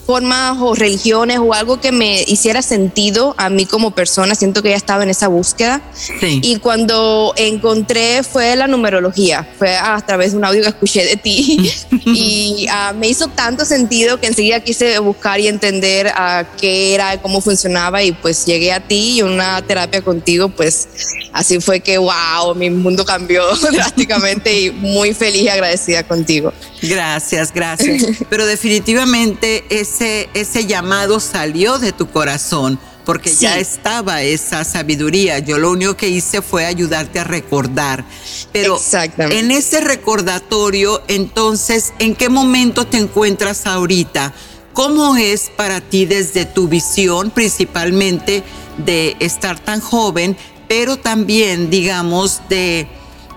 formas 0.07 0.57
o 0.61 0.75
religiones 0.75 1.39
o 1.39 1.53
algo 1.53 1.81
que 1.81 1.91
me 1.91 2.23
hiciera 2.23 2.63
sentido 2.63 3.35
a 3.37 3.51
mí 3.51 3.67
como 3.67 3.91
persona. 3.91 4.37
Siento 4.37 4.63
que 4.63 4.71
ya 4.71 4.77
estaba 4.77 5.03
en 5.03 5.11
esa 5.11 5.27
búsqueda. 5.27 5.83
Y 6.21 6.59
cuando 6.61 7.35
encontré 7.37 8.23
fue 8.23 8.55
la 8.55 8.69
numerología, 8.69 9.47
fue 9.59 9.77
a 9.77 10.01
través 10.07 10.33
de 10.33 10.39
un 10.39 10.45
audio 10.45 10.63
que 10.63 10.69
escuché 10.69 11.05
de 11.05 11.17
ti 11.17 11.71
y 12.05 12.67
uh, 12.69 12.95
me 12.95 13.09
hizo 13.09 13.29
tanto 13.29 13.65
sentido 13.65 14.21
que 14.21 14.29
enseguida 14.29 14.61
quise 14.61 14.99
buscar 15.01 15.41
y 15.41 15.49
entender 15.49 16.09
a 16.09 16.45
uh, 16.45 16.57
qué 16.61 16.95
era, 16.95 17.21
cómo 17.21 17.41
funcionaba 17.41 18.03
y 18.03 18.13
pues 18.13 18.47
llegué 18.47 18.73
a 18.73 18.81
ti 18.81 19.19
y 19.19 19.23
una 19.23 19.61
terapia 19.63 20.03
contigo, 20.03 20.49
pues 20.49 20.89
así 21.33 21.61
fue 21.61 21.81
que, 21.81 21.99
wow, 21.99 22.55
mi 22.55 22.71
mundo 22.71 23.05
cambió 23.05 23.45
drásticamente 23.73 24.61
y 24.61 24.71
muy 24.71 25.15
feliz 25.15 25.43
y 25.43 25.49
agradecida 25.49 26.05
contigo. 26.05 26.53
Gracias, 26.83 27.53
gracias. 27.53 28.05
Pero 28.31 28.47
definitivamente 28.47 29.65
es 29.71 30.01
ese, 30.01 30.67
llamado 30.67 31.21
salió 31.21 31.79
de 31.79 31.93
tu 31.93 32.09
corazón 32.09 32.79
porque 33.05 33.33
ya 33.33 33.59
estaba 33.59 34.23
esa 34.23 34.65
sabiduría. 34.65 35.39
Yo 35.39 35.59
lo 35.59 35.71
único 35.71 35.97
que 35.97 36.09
hice 36.09 36.43
fue 36.43 36.67
ayudarte 36.67 37.21
a 37.21 37.25
recordar. 37.25 38.05
Pero 38.53 38.81
en 39.19 39.53
ese 39.53 39.81
recordatorio, 39.81 41.01
entonces, 41.07 41.93
¿en 42.01 42.17
qué 42.17 42.29
momento 42.29 42.85
te 42.85 42.99
encuentras 42.99 43.67
ahorita? 43.67 44.35
¿Cómo 44.73 45.17
es 45.17 45.51
para 45.57 45.81
ti 45.81 46.05
desde 46.05 46.47
tu 46.47 46.67
visión, 46.67 47.31
principalmente 47.31 48.43
de 48.79 49.17
estar 49.21 49.59
tan 49.59 49.81
joven, 49.81 50.37
pero 50.69 50.97
también, 50.97 51.71
digamos, 51.71 52.43
de, 52.49 52.89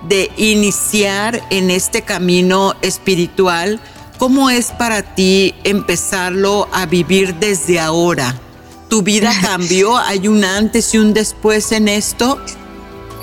de 0.08 0.32
iniciar 0.38 1.42
en 1.50 1.70
este 1.70 2.02
camino 2.02 2.76
espiritual? 2.82 3.80
¿Cómo 4.18 4.50
es 4.50 4.72
para 4.72 5.02
ti 5.02 5.56
empezarlo 5.64 6.68
a 6.74 6.86
vivir 6.86 7.36
desde 7.36 7.80
ahora? 7.80 8.36
¿Tu 8.90 9.02
vida 9.02 9.32
cambió? 9.42 9.98
¿Hay 9.98 10.28
un 10.28 10.44
antes 10.44 10.94
y 10.94 10.98
un 10.98 11.14
después 11.14 11.72
en 11.72 11.88
esto? 11.88 12.40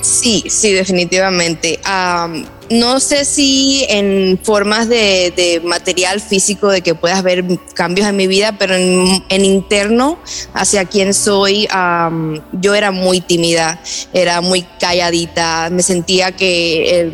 Sí, 0.03 0.45
sí, 0.49 0.73
definitivamente. 0.73 1.81
no 2.69 2.99
sé 3.01 3.25
si 3.25 3.85
en 3.89 4.39
formas 4.43 4.89
de, 4.89 5.61
material 5.65 6.21
físico 6.21 6.69
de 6.69 6.83
que 6.83 6.95
puedas 6.95 7.23
ver 7.23 7.45
cambios 7.75 8.09
en 8.09 8.17
mi 8.17 8.27
vida, 8.27 8.57
pero 8.59 8.75
en, 8.75 9.45
interno, 9.45 10.19
hacia 10.53 10.85
quién 10.85 11.15
soy, 11.15 11.69
yo 12.53 12.75
era 12.75 12.91
muy 12.91 13.21
tímida, 13.21 13.81
era 14.13 14.41
muy 14.41 14.63
calladita, 14.81 15.69
me 15.71 15.83
sentía 15.83 16.33
que 16.33 17.13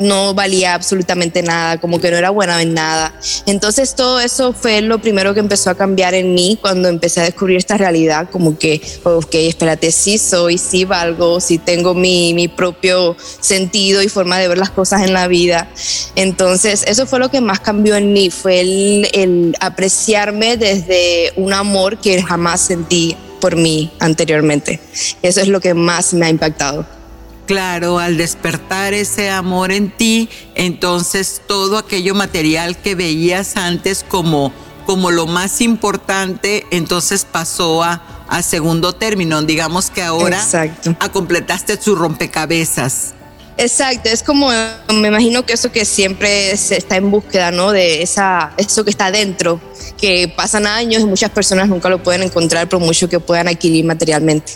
no 0.00 0.34
valía 0.34 0.74
absolutamente 0.74 1.42
nada, 1.42 1.78
como 1.78 2.00
que 2.00 2.10
no 2.10 2.16
era 2.16 2.30
buena 2.30 2.60
en 2.60 2.74
nada. 2.74 3.14
Entonces 3.46 3.94
todo 3.94 4.18
eso 4.18 4.52
fue 4.52 4.80
lo 4.80 5.00
primero 5.00 5.34
que 5.34 5.40
empezó 5.40 5.70
a 5.70 5.74
cambiar 5.74 6.14
en 6.14 6.34
mí 6.34 6.58
cuando 6.60 6.88
empecé 6.88 7.20
a 7.20 7.24
descubrir 7.24 7.58
esta 7.58 7.76
realidad, 7.76 8.28
como 8.30 8.58
que, 8.58 8.80
ok, 9.04 9.34
espérate, 9.34 9.92
sí 9.92 10.18
soy, 10.18 10.58
sí 10.58 10.84
valgo, 10.84 11.40
sí 11.40 11.58
tengo 11.58 11.94
mi, 11.94 12.34
mi 12.34 12.48
propio 12.48 13.16
sentido 13.40 14.02
y 14.02 14.08
forma 14.08 14.38
de 14.38 14.48
ver 14.48 14.58
las 14.58 14.70
cosas 14.70 15.02
en 15.02 15.12
la 15.12 15.28
vida. 15.28 15.68
Entonces 16.16 16.84
eso 16.86 17.06
fue 17.06 17.18
lo 17.18 17.30
que 17.30 17.40
más 17.40 17.60
cambió 17.60 17.94
en 17.96 18.12
mí, 18.12 18.30
fue 18.30 18.60
el, 18.60 19.08
el 19.12 19.56
apreciarme 19.60 20.56
desde 20.56 21.32
un 21.36 21.52
amor 21.52 21.98
que 21.98 22.22
jamás 22.22 22.60
sentí 22.62 23.16
por 23.40 23.56
mí 23.56 23.90
anteriormente. 23.98 24.80
Eso 25.22 25.40
es 25.40 25.48
lo 25.48 25.60
que 25.60 25.74
más 25.74 26.14
me 26.14 26.26
ha 26.26 26.30
impactado. 26.30 26.99
Claro, 27.50 27.98
al 27.98 28.16
despertar 28.16 28.94
ese 28.94 29.28
amor 29.28 29.72
en 29.72 29.90
ti, 29.90 30.28
entonces 30.54 31.42
todo 31.48 31.78
aquello 31.78 32.14
material 32.14 32.76
que 32.76 32.94
veías 32.94 33.56
antes 33.56 34.04
como, 34.08 34.52
como 34.86 35.10
lo 35.10 35.26
más 35.26 35.60
importante, 35.60 36.64
entonces 36.70 37.24
pasó 37.24 37.82
a, 37.82 38.24
a 38.28 38.44
segundo 38.44 38.92
término. 38.92 39.42
Digamos 39.42 39.90
que 39.90 40.00
ahora 40.00 40.36
Exacto. 40.36 40.94
a 41.00 41.08
completaste 41.08 41.76
su 41.82 41.96
rompecabezas. 41.96 43.14
Exacto, 43.56 44.10
es 44.10 44.22
como, 44.22 44.48
me 44.94 45.08
imagino 45.08 45.44
que 45.44 45.54
eso 45.54 45.72
que 45.72 45.84
siempre 45.84 46.56
se 46.56 46.76
está 46.76 46.98
en 46.98 47.10
búsqueda, 47.10 47.50
¿no? 47.50 47.72
De 47.72 48.00
esa, 48.00 48.52
eso 48.58 48.84
que 48.84 48.90
está 48.90 49.10
dentro, 49.10 49.60
que 49.98 50.32
pasan 50.36 50.68
años 50.68 51.02
y 51.02 51.06
muchas 51.06 51.30
personas 51.30 51.68
nunca 51.68 51.88
lo 51.88 52.00
pueden 52.00 52.22
encontrar 52.22 52.68
por 52.68 52.78
mucho 52.78 53.08
que 53.08 53.18
puedan 53.18 53.48
adquirir 53.48 53.84
materialmente. 53.84 54.52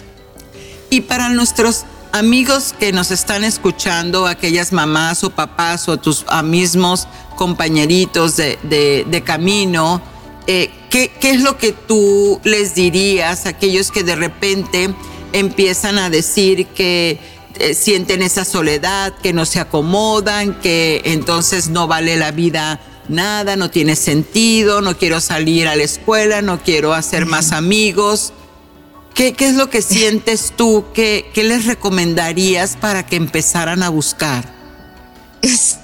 Y 0.90 1.00
para 1.00 1.28
nuestros 1.28 1.87
amigos 2.14 2.77
que 2.79 2.92
nos 2.92 3.11
están 3.11 3.42
escuchando, 3.42 4.29
aquellas 4.29 4.72
mamás 4.72 5.24
o 5.24 5.31
papás 5.31 5.88
o 5.88 5.96
tus 5.96 6.24
mismos 6.44 7.09
compañeritos 7.35 8.37
de, 8.37 8.57
de, 8.62 9.05
de 9.09 9.22
camino, 9.22 10.00
eh, 10.46 10.70
¿qué, 10.90 11.11
¿qué 11.20 11.31
es 11.31 11.42
lo 11.42 11.59
que 11.59 11.72
tú 11.72 12.40
les 12.44 12.77
dirías 12.77 13.46
a 13.46 13.48
aquellos 13.48 13.90
que 13.90 14.05
de 14.05 14.14
repente 14.14 14.94
empiezan 15.33 15.98
a 15.98 16.09
decir 16.09 16.68
que 16.68 17.18
eh, 17.59 17.74
sienten 17.74 18.22
esa 18.22 18.44
soledad, 18.44 19.12
que 19.20 19.33
no 19.33 19.44
se 19.44 19.59
acomodan, 19.59 20.61
que 20.61 21.03
entonces 21.07 21.68
no 21.68 21.88
vale 21.88 22.16
la 22.16 22.31
vida 22.31 22.81
nada, 23.09 23.57
no 23.57 23.70
tiene 23.70 23.96
sentido, 23.96 24.83
no 24.83 24.96
quiero 24.96 25.20
salir 25.20 25.66
a 25.66 25.74
la 25.74 25.83
escuela, 25.83 26.42
no 26.42 26.62
quiero 26.62 26.94
hacer 26.94 27.27
más 27.27 27.50
amigos? 27.50 28.33
¿Qué, 29.14 29.33
¿Qué, 29.33 29.46
es 29.46 29.55
lo 29.55 29.70
que 29.70 29.81
sientes 29.81 30.53
tú? 30.57 30.87
¿Qué, 30.92 31.31
¿Qué 31.33 31.44
les 31.44 31.66
recomendarías 31.66 32.77
para 32.77 33.07
que 33.07 33.14
empezaran 33.14 33.85
a 33.85 33.88
buscar? 33.88 34.63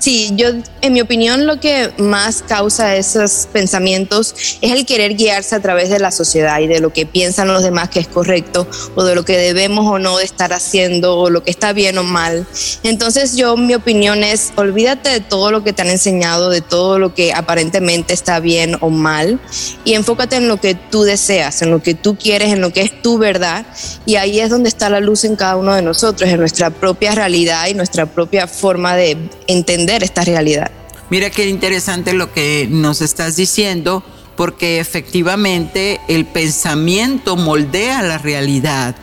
Sí, 0.00 0.30
yo, 0.34 0.48
en 0.80 0.92
mi 0.92 1.02
opinión, 1.02 1.46
lo 1.46 1.60
que 1.60 1.92
más 1.98 2.42
causa 2.42 2.96
esos 2.96 3.48
pensamientos 3.52 4.34
es 4.62 4.72
el 4.72 4.86
querer 4.86 5.14
guiarse 5.14 5.54
a 5.54 5.60
través 5.60 5.90
de 5.90 5.98
la 5.98 6.10
sociedad 6.10 6.58
y 6.60 6.66
de 6.66 6.80
lo 6.80 6.90
que 6.92 7.04
piensan 7.04 7.48
los 7.48 7.62
demás 7.62 7.90
que 7.90 8.00
es 8.00 8.08
correcto 8.08 8.66
o 8.94 9.04
de 9.04 9.14
lo 9.14 9.24
que 9.24 9.36
debemos 9.36 9.86
o 9.86 9.98
no 9.98 10.16
de 10.16 10.24
estar 10.24 10.54
haciendo 10.54 11.18
o 11.18 11.28
lo 11.28 11.42
que 11.42 11.50
está 11.50 11.74
bien 11.74 11.98
o 11.98 12.02
mal. 12.02 12.46
Entonces, 12.82 13.36
yo, 13.36 13.58
mi 13.58 13.74
opinión 13.74 14.24
es, 14.24 14.52
olvídate 14.56 15.10
de 15.10 15.20
todo 15.20 15.50
lo 15.50 15.62
que 15.62 15.74
te 15.74 15.82
han 15.82 15.90
enseñado, 15.90 16.48
de 16.48 16.62
todo 16.62 16.98
lo 16.98 17.14
que 17.14 17.34
aparentemente 17.34 18.14
está 18.14 18.40
bien 18.40 18.78
o 18.80 18.88
mal 18.88 19.38
y 19.84 19.94
enfócate 19.94 20.36
en 20.36 20.48
lo 20.48 20.58
que 20.58 20.74
tú 20.74 21.02
deseas, 21.02 21.60
en 21.60 21.70
lo 21.70 21.82
que 21.82 21.94
tú 21.94 22.16
quieres, 22.16 22.52
en 22.52 22.62
lo 22.62 22.72
que 22.72 22.80
es 22.80 23.02
tu 23.02 23.18
verdad 23.18 23.66
y 24.06 24.16
ahí 24.16 24.40
es 24.40 24.48
donde 24.48 24.68
está 24.70 24.88
la 24.88 25.00
luz 25.00 25.24
en 25.24 25.36
cada 25.36 25.56
uno 25.56 25.74
de 25.74 25.82
nosotros, 25.82 26.30
en 26.30 26.40
nuestra 26.40 26.70
propia 26.70 27.14
realidad 27.14 27.66
y 27.68 27.74
nuestra 27.74 28.06
propia 28.06 28.46
forma 28.46 28.96
de 28.96 29.18
entender 29.50 30.02
esta 30.02 30.24
realidad. 30.24 30.70
Mira 31.10 31.30
qué 31.30 31.48
interesante 31.48 32.12
lo 32.12 32.32
que 32.32 32.68
nos 32.70 33.00
estás 33.00 33.36
diciendo, 33.36 34.02
porque 34.36 34.80
efectivamente 34.80 36.00
el 36.08 36.24
pensamiento 36.24 37.36
moldea 37.36 38.02
la 38.02 38.18
realidad. 38.18 38.94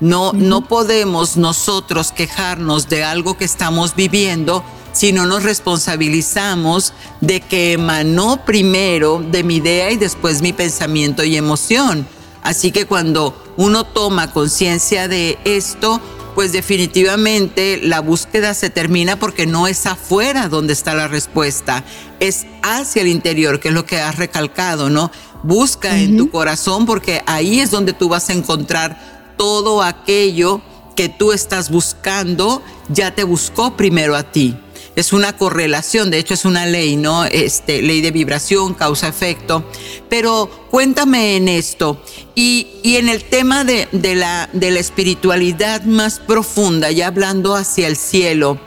No, 0.00 0.30
uh 0.30 0.32
-huh. 0.32 0.36
no 0.36 0.68
podemos 0.68 1.36
nosotros 1.36 2.12
quejarnos 2.12 2.88
de 2.88 3.04
algo 3.04 3.36
que 3.36 3.44
estamos 3.44 3.94
viviendo 3.94 4.62
si 4.92 5.12
no 5.12 5.26
nos 5.26 5.42
responsabilizamos 5.42 6.92
de 7.20 7.40
que 7.40 7.72
emanó 7.72 8.44
primero 8.44 9.22
de 9.30 9.42
mi 9.42 9.56
idea 9.56 9.90
y 9.90 9.96
después 9.96 10.40
mi 10.40 10.52
pensamiento 10.52 11.24
y 11.24 11.36
emoción. 11.36 12.06
Así 12.42 12.70
que 12.70 12.86
cuando 12.86 13.34
uno 13.56 13.84
toma 13.84 14.30
conciencia 14.30 15.08
de 15.08 15.38
esto, 15.44 16.00
pues 16.34 16.52
definitivamente 16.52 17.78
la 17.82 18.00
búsqueda 18.00 18.54
se 18.54 18.70
termina 18.70 19.18
porque 19.18 19.46
no 19.46 19.66
es 19.66 19.86
afuera 19.86 20.48
donde 20.48 20.72
está 20.72 20.94
la 20.94 21.08
respuesta, 21.08 21.84
es 22.20 22.46
hacia 22.62 23.02
el 23.02 23.08
interior, 23.08 23.60
que 23.60 23.68
es 23.68 23.74
lo 23.74 23.86
que 23.86 24.00
has 24.00 24.16
recalcado, 24.16 24.90
¿no? 24.90 25.10
Busca 25.42 25.88
uh 25.88 25.92
-huh. 25.92 26.04
en 26.04 26.16
tu 26.16 26.30
corazón 26.30 26.86
porque 26.86 27.22
ahí 27.26 27.60
es 27.60 27.70
donde 27.70 27.92
tú 27.92 28.08
vas 28.08 28.30
a 28.30 28.32
encontrar 28.32 29.34
todo 29.36 29.82
aquello 29.82 30.60
que 30.96 31.08
tú 31.08 31.32
estás 31.32 31.70
buscando, 31.70 32.62
ya 32.88 33.14
te 33.14 33.24
buscó 33.24 33.76
primero 33.76 34.16
a 34.16 34.22
ti. 34.22 34.56
Es 34.96 35.12
una 35.12 35.36
correlación, 35.36 36.10
de 36.10 36.18
hecho 36.18 36.34
es 36.34 36.44
una 36.44 36.66
ley, 36.66 36.96
¿no? 36.96 37.24
Este, 37.24 37.82
ley 37.82 38.00
de 38.00 38.12
vibración, 38.12 38.74
causa-efecto. 38.74 39.68
Pero 40.08 40.68
cuéntame 40.70 41.36
en 41.36 41.48
esto 41.48 42.00
y, 42.34 42.68
y 42.82 42.96
en 42.96 43.08
el 43.08 43.24
tema 43.24 43.64
de, 43.64 43.88
de, 43.90 44.14
la, 44.14 44.48
de 44.52 44.70
la 44.70 44.78
espiritualidad 44.78 45.82
más 45.82 46.20
profunda, 46.20 46.92
ya 46.92 47.08
hablando 47.08 47.56
hacia 47.56 47.88
el 47.88 47.96
cielo, 47.96 48.60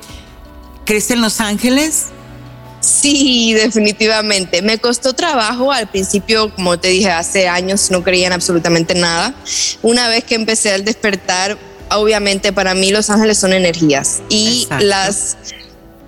¿crees 0.85 1.11
en 1.11 1.21
los 1.21 1.39
ángeles? 1.39 2.07
Sí, 2.79 3.53
definitivamente. 3.53 4.61
Me 4.61 4.77
costó 4.77 5.13
trabajo 5.13 5.71
al 5.71 5.87
principio, 5.87 6.53
como 6.53 6.77
te 6.79 6.89
dije, 6.89 7.09
hace 7.09 7.47
años 7.47 7.89
no 7.89 8.03
creía 8.03 8.27
en 8.27 8.33
absolutamente 8.33 8.95
nada. 8.95 9.33
Una 9.81 10.07
vez 10.09 10.23
que 10.23 10.35
empecé 10.35 10.73
al 10.73 10.85
despertar, 10.85 11.57
obviamente 11.89 12.53
para 12.53 12.73
mí 12.73 12.91
los 12.91 13.09
ángeles 13.09 13.37
son 13.37 13.53
energías 13.53 14.21
y 14.29 14.63
Exacto. 14.63 14.85
las 14.85 15.37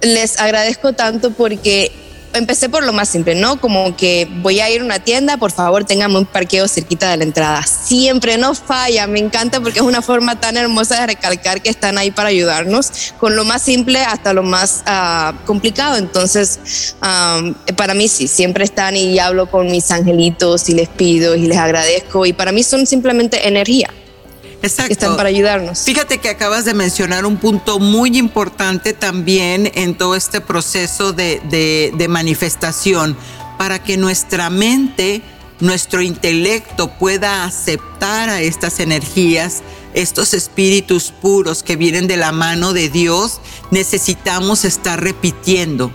les 0.02 0.40
agradezco 0.40 0.94
tanto 0.94 1.32
porque 1.32 1.92
empecé 2.34 2.70
por 2.70 2.84
lo 2.84 2.94
más 2.94 3.10
simple, 3.10 3.36
¿no? 3.36 3.60
Como 3.60 3.96
que 3.96 4.28
voy 4.42 4.60
a 4.60 4.70
ir 4.70 4.82
a 4.82 4.86
una 4.86 5.00
tienda, 5.00 5.38
por 5.38 5.52
favor, 5.52 5.86
téngame 5.86 6.18
un 6.18 6.26
parqueo 6.26 6.68
cerquita 6.68 7.10
de 7.10 7.18
la 7.18 7.24
entrada. 7.24 7.64
Siempre 7.66 8.38
no 8.38 8.54
falla, 8.54 9.08
me 9.08 9.20
encanta 9.20 9.60
porque 9.60 9.80
es 9.80 9.86
una 9.86 10.02
forma 10.02 10.40
tan 10.40 10.58
hermosa 10.58 11.02
de 11.02 11.08
recalcar 11.08 11.62
que 11.62 11.70
están 11.70 11.98
ahí 11.98 12.12
para 12.12 12.30
ayudarnos, 12.30 13.14
con 13.20 13.36
lo 13.36 13.46
más 13.46 13.62
simple 13.62 14.00
hasta 14.00 14.34
lo 14.34 14.44
más 14.44 14.84
uh, 14.88 15.36
complicado. 15.46 15.98
Entonces, 15.98 16.96
um, 17.02 17.54
para 17.76 17.94
mí 17.94 18.08
sí, 18.08 18.28
siempre 18.28 18.64
están 18.64 18.96
y 18.96 19.18
hablo 19.20 19.50
con 19.50 19.72
mis 19.72 19.90
angelitos 19.92 20.70
y 20.70 20.74
les 20.74 20.90
pido 20.90 21.36
y 21.36 21.48
les 21.48 21.58
agradezco 21.58 22.26
y 22.26 22.34
para 22.34 22.52
mí 22.52 22.64
son 22.64 22.86
simplemente 22.86 23.48
energía. 23.48 23.90
Exacto. 24.62 24.92
están 24.92 25.16
para 25.16 25.30
ayudarnos. 25.30 25.80
Fíjate 25.80 26.18
que 26.18 26.30
acabas 26.30 26.66
de 26.66 26.74
mencionar 26.74 27.26
un 27.26 27.38
punto 27.38 27.80
muy 27.80 28.18
importante 28.18 28.94
también 28.94 29.72
en 29.76 29.96
todo 29.96 30.16
este 30.16 30.42
proceso 30.42 31.14
de, 31.14 31.42
de, 31.50 31.94
de 31.96 32.08
manifestación, 32.08 33.18
para 33.58 33.82
que 33.84 33.98
nuestra 33.98 34.50
mente, 34.50 35.22
nuestro 35.60 36.02
intelecto 36.02 36.90
pueda 36.92 37.44
aceptar 37.46 38.30
a 38.30 38.42
estas 38.42 38.80
energías, 38.80 39.62
estos 39.94 40.34
espíritus 40.34 41.12
puros 41.22 41.64
que 41.64 41.76
vienen 41.76 42.08
de 42.08 42.18
la 42.18 42.32
mano 42.32 42.74
de 42.74 42.90
Dios, 42.90 43.42
necesitamos 43.72 44.66
estar 44.66 45.02
repitiendo. 45.02 45.92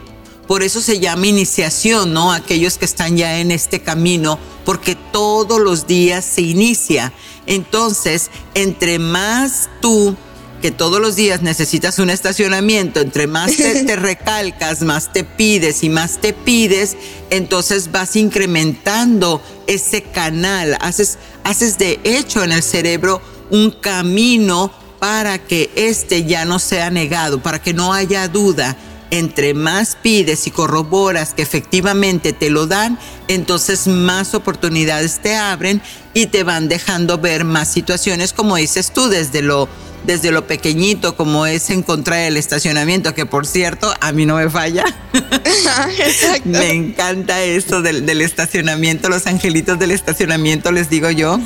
Por 0.46 0.62
eso 0.62 0.82
se 0.82 1.00
llama 1.00 1.26
iniciación, 1.26 2.12
¿no? 2.12 2.32
Aquellos 2.32 2.76
que 2.76 2.84
están 2.84 3.16
ya 3.16 3.38
en 3.38 3.50
este 3.50 3.80
camino, 3.80 4.38
porque 4.66 4.94
todos 4.94 5.58
los 5.58 5.86
días 5.86 6.24
se 6.24 6.42
inicia. 6.42 7.12
Entonces, 7.46 8.30
entre 8.54 8.98
más 8.98 9.68
tú, 9.80 10.16
que 10.62 10.70
todos 10.70 10.98
los 10.98 11.14
días 11.14 11.42
necesitas 11.42 11.98
un 11.98 12.08
estacionamiento, 12.08 13.00
entre 13.00 13.26
más 13.26 13.54
te, 13.54 13.84
te, 13.84 13.96
recalcas, 13.96 14.80
más 14.80 15.12
te 15.12 15.22
pides 15.22 15.82
y 15.84 15.90
más 15.90 16.20
te 16.22 16.32
pides, 16.32 16.96
entonces 17.28 17.92
vas 17.92 18.16
incrementando 18.16 19.42
ese 19.66 20.02
canal, 20.02 20.78
haces, 20.80 21.18
haces 21.42 21.76
de 21.76 22.00
hecho 22.04 22.42
en 22.42 22.52
el 22.52 22.62
cerebro 22.62 23.20
un 23.50 23.72
camino 23.72 24.72
para 24.98 25.38
que 25.38 25.70
este 25.76 26.24
ya 26.24 26.46
no 26.46 26.58
sea 26.58 26.88
negado, 26.88 27.42
para 27.42 27.60
que 27.60 27.74
no 27.74 27.92
haya 27.92 28.26
duda 28.28 28.74
entre 29.14 29.54
más 29.54 29.94
pides 29.94 30.48
y 30.48 30.50
corroboras 30.50 31.34
que 31.34 31.42
efectivamente 31.42 32.32
te 32.32 32.50
lo 32.50 32.66
dan, 32.66 32.98
entonces 33.28 33.86
más 33.86 34.34
oportunidades 34.34 35.20
te 35.20 35.36
abren 35.36 35.80
y 36.14 36.26
te 36.26 36.42
van 36.42 36.68
dejando 36.68 37.18
ver 37.18 37.44
más 37.44 37.72
situaciones, 37.72 38.32
como 38.32 38.56
dices 38.56 38.92
tú, 38.92 39.08
desde 39.08 39.40
lo, 39.40 39.68
desde 40.04 40.32
lo 40.32 40.48
pequeñito, 40.48 41.16
como 41.16 41.46
es 41.46 41.70
encontrar 41.70 42.20
el 42.20 42.36
estacionamiento, 42.36 43.14
que 43.14 43.24
por 43.24 43.46
cierto, 43.46 43.94
a 44.00 44.10
mí 44.10 44.26
no 44.26 44.34
me 44.34 44.50
falla. 44.50 44.84
me 46.44 46.72
encanta 46.72 47.40
esto 47.40 47.82
del, 47.82 48.04
del, 48.06 48.20
estacionamiento, 48.20 49.08
los 49.08 49.28
angelitos 49.28 49.78
del 49.78 49.92
estacionamiento, 49.92 50.72
les 50.72 50.90
digo 50.90 51.08
yo. 51.10 51.38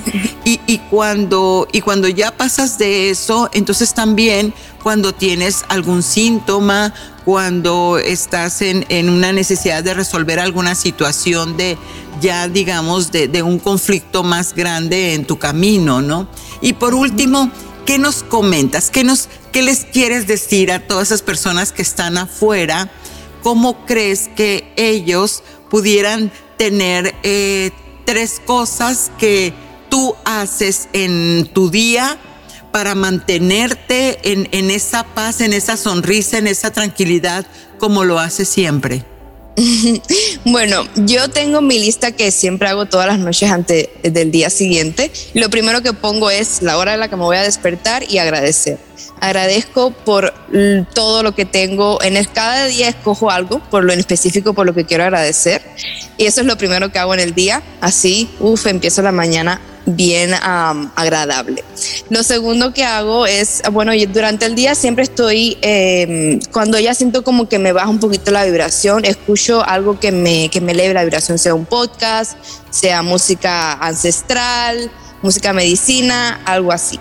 Y, 0.47 0.59
y, 0.67 0.79
cuando, 0.91 1.69
y 1.71 1.83
cuando 1.83 2.09
ya 2.09 2.35
pasas 2.35 2.79
de 2.79 3.11
eso, 3.11 3.51
entonces 3.53 3.93
también 3.93 4.55
cuando 4.83 5.13
tienes 5.13 5.65
algún 5.69 6.03
síntoma, 6.03 6.95
cuando 7.29 7.99
estás 7.99 8.63
en, 8.63 8.87
en, 8.89 9.11
una 9.11 9.35
necesidad 9.35 9.85
de 9.85 9.93
resolver 9.93 10.41
alguna 10.41 10.75
situación 10.75 11.59
de 11.59 11.77
ya 12.23 12.49
digamos 12.49 13.13
de, 13.13 13.29
de, 13.29 13.43
un 13.43 13.59
conflicto 13.59 14.23
más 14.23 14.55
grande 14.55 15.13
en 15.13 15.27
tu 15.27 15.39
camino, 15.39 16.01
¿no? 16.01 16.27
Y 16.63 16.73
por 16.73 16.95
último, 16.95 17.51
¿qué 17.85 17.99
nos 17.99 18.23
comentas? 18.23 18.91
¿Qué, 18.91 19.05
nos, 19.05 19.29
qué 19.53 19.61
les 19.61 19.85
quieres 19.85 20.27
decir 20.27 20.73
a 20.73 20.87
todas 20.87 21.09
esas 21.09 21.21
personas 21.21 21.71
que 21.71 21.83
están 21.83 22.17
afuera? 22.17 22.91
¿Cómo 23.43 23.85
crees 23.85 24.31
que 24.35 24.73
ellos 24.77 25.43
pudieran 25.69 26.33
tener 26.57 27.15
eh, 27.25 27.73
tres 28.07 28.41
cosas 28.47 29.13
que 29.19 29.53
tú 29.91 30.15
haces 30.25 30.89
en 30.95 31.47
tu 31.53 31.69
día 31.69 32.19
para 32.71 32.95
mantenerte 32.95 34.19
en, 34.33 34.49
en 34.53 34.71
esa 34.71 35.05
paz, 35.05 35.41
en 35.41 35.53
esa 35.53 35.77
sonrisa, 35.77 36.39
en 36.39 36.47
esa 36.47 36.71
tranquilidad, 36.71 37.47
como 37.79 38.05
lo 38.05 38.19
haces 38.19 38.49
siempre? 38.49 39.05
Bueno, 40.45 40.87
yo 40.97 41.29
tengo 41.29 41.61
mi 41.61 41.79
lista 41.79 42.13
que 42.13 42.31
siempre 42.31 42.69
hago 42.69 42.87
todas 42.87 43.07
las 43.07 43.19
noches 43.19 43.51
antes 43.51 43.89
del 44.03 44.31
día 44.31 44.51
siguiente. 44.51 45.11
Lo 45.35 45.51
primero 45.51 45.83
que 45.83 45.93
pongo 45.93 46.31
es 46.31 46.63
la 46.63 46.79
hora 46.79 46.95
en 46.95 47.01
la 47.01 47.09
que 47.09 47.17
me 47.17 47.23
voy 47.23 47.37
a 47.37 47.43
despertar 47.43 48.05
y 48.09 48.19
agradecer. 48.19 48.79
Agradezco 49.21 49.91
por 49.91 50.33
todo 50.95 51.23
lo 51.23 51.35
que 51.35 51.45
tengo. 51.45 52.03
En 52.03 52.17
el, 52.17 52.31
cada 52.31 52.67
día 52.67 52.89
escojo 52.89 53.31
algo, 53.31 53.61
por 53.71 53.85
lo 53.85 53.93
en 53.93 54.01
específico, 54.01 54.55
por 54.55 54.67
lo 54.67 54.75
que 54.75 54.85
quiero 54.85 55.05
agradecer. 55.05 55.63
Y 56.17 56.27
eso 56.27 56.41
es 56.41 56.47
lo 56.47 56.57
primero 56.57 56.91
que 56.91 56.99
hago 56.99 57.15
en 57.15 57.21
el 57.21 57.35
día. 57.35 57.63
Así, 57.81 58.29
uff, 58.41 58.67
empiezo 58.67 59.03
la 59.03 59.13
mañana 59.13 59.61
bien 59.87 60.35
agradable. 60.35 61.65
Lo 62.11 62.23
segundo 62.23 62.73
que 62.75 62.85
hago 62.85 63.27
es, 63.27 63.63
bueno, 63.73 63.93
durante 64.13 64.45
el 64.47 64.55
día 64.55 64.75
siempre 64.75 65.05
estoy, 65.05 65.57
em, 65.63 66.41
cuando 66.53 66.79
ya 66.79 66.95
siento 66.95 67.25
como 67.25 67.49
que 67.49 67.59
me 67.59 67.73
baja 67.73 67.89
un 67.89 67.99
poquito 67.99 68.31
la 68.31 68.45
vibración, 68.45 69.05
escucho 69.05 69.65
algo 69.65 69.99
que 69.99 70.13
me, 70.13 70.51
que 70.51 70.61
me 70.61 70.73
eleve 70.73 70.95
la 70.95 71.05
vibración, 71.05 71.39
sea 71.39 71.55
un 71.55 71.65
podcast, 71.65 72.37
sea 72.71 73.03
música 73.03 73.73
ancestral, 73.75 74.91
música 75.23 75.53
medicina, 75.53 76.41
algo 76.45 76.73
así. 76.73 77.01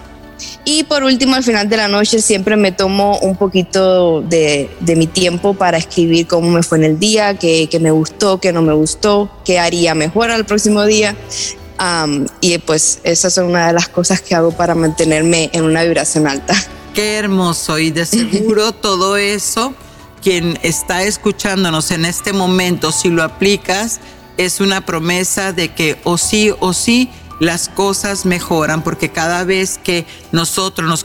Y 0.69 0.83
por 0.83 1.05
último, 1.05 1.35
al 1.35 1.45
final 1.45 1.69
de 1.69 1.77
la 1.77 1.87
noche 1.87 2.21
siempre 2.21 2.57
me 2.57 2.73
tomo 2.73 3.17
un 3.19 3.37
poquito 3.37 4.21
de, 4.21 4.69
de 4.81 4.97
mi 4.97 5.07
tiempo 5.07 5.53
para 5.53 5.77
escribir 5.77 6.27
cómo 6.27 6.49
me 6.49 6.61
fue 6.61 6.77
en 6.79 6.83
el 6.83 6.99
día, 6.99 7.39
qué, 7.39 7.69
qué, 7.71 7.79
me 7.79 7.89
gustó, 7.89 8.41
qué 8.41 8.51
no 8.51 8.61
me 8.61 8.73
gustó, 8.73 9.31
qué 9.45 9.59
haría 9.59 9.95
mejor 9.95 10.29
al 10.29 10.45
próximo 10.45 10.83
día 10.83 11.15
y 12.41 12.57
pues 12.57 12.99
esas 13.03 13.33
son 13.33 13.45
una 13.45 13.67
de 13.67 13.73
las 13.73 13.87
cosas 13.87 14.19
que 14.21 14.35
hago 14.35 14.51
para 14.51 14.75
mantenerme 14.75 15.49
en 15.53 15.63
una 15.63 15.83
vibración 15.83 16.27
alta. 16.27 16.53
Qué 16.93 17.15
hermoso 17.15 17.79
y 17.79 17.91
de 17.91 18.05
seguro 18.05 18.71
todo 18.73 19.15
eso, 19.15 19.73
quien 20.21 20.59
está 20.63 21.03
escuchándonos 21.03 21.91
en 21.91 22.03
este 22.03 22.33
momento, 22.33 22.91
si 22.91 23.07
lo 23.07 23.23
aplicas, 23.23 24.01
es 24.35 24.59
una 24.59 24.85
promesa 24.85 25.53
de 25.53 25.69
que 25.69 25.97
o 26.03 26.17
sí 26.17 26.51
o 26.59 26.73
sí 26.73 27.09
las 27.39 27.69
cosas 27.69 28.25
mejoran, 28.25 28.83
porque 28.83 29.09
cada 29.09 29.43
vez 29.43 29.79
que 29.83 30.05
nosotros 30.31 30.89
nos 30.89 31.03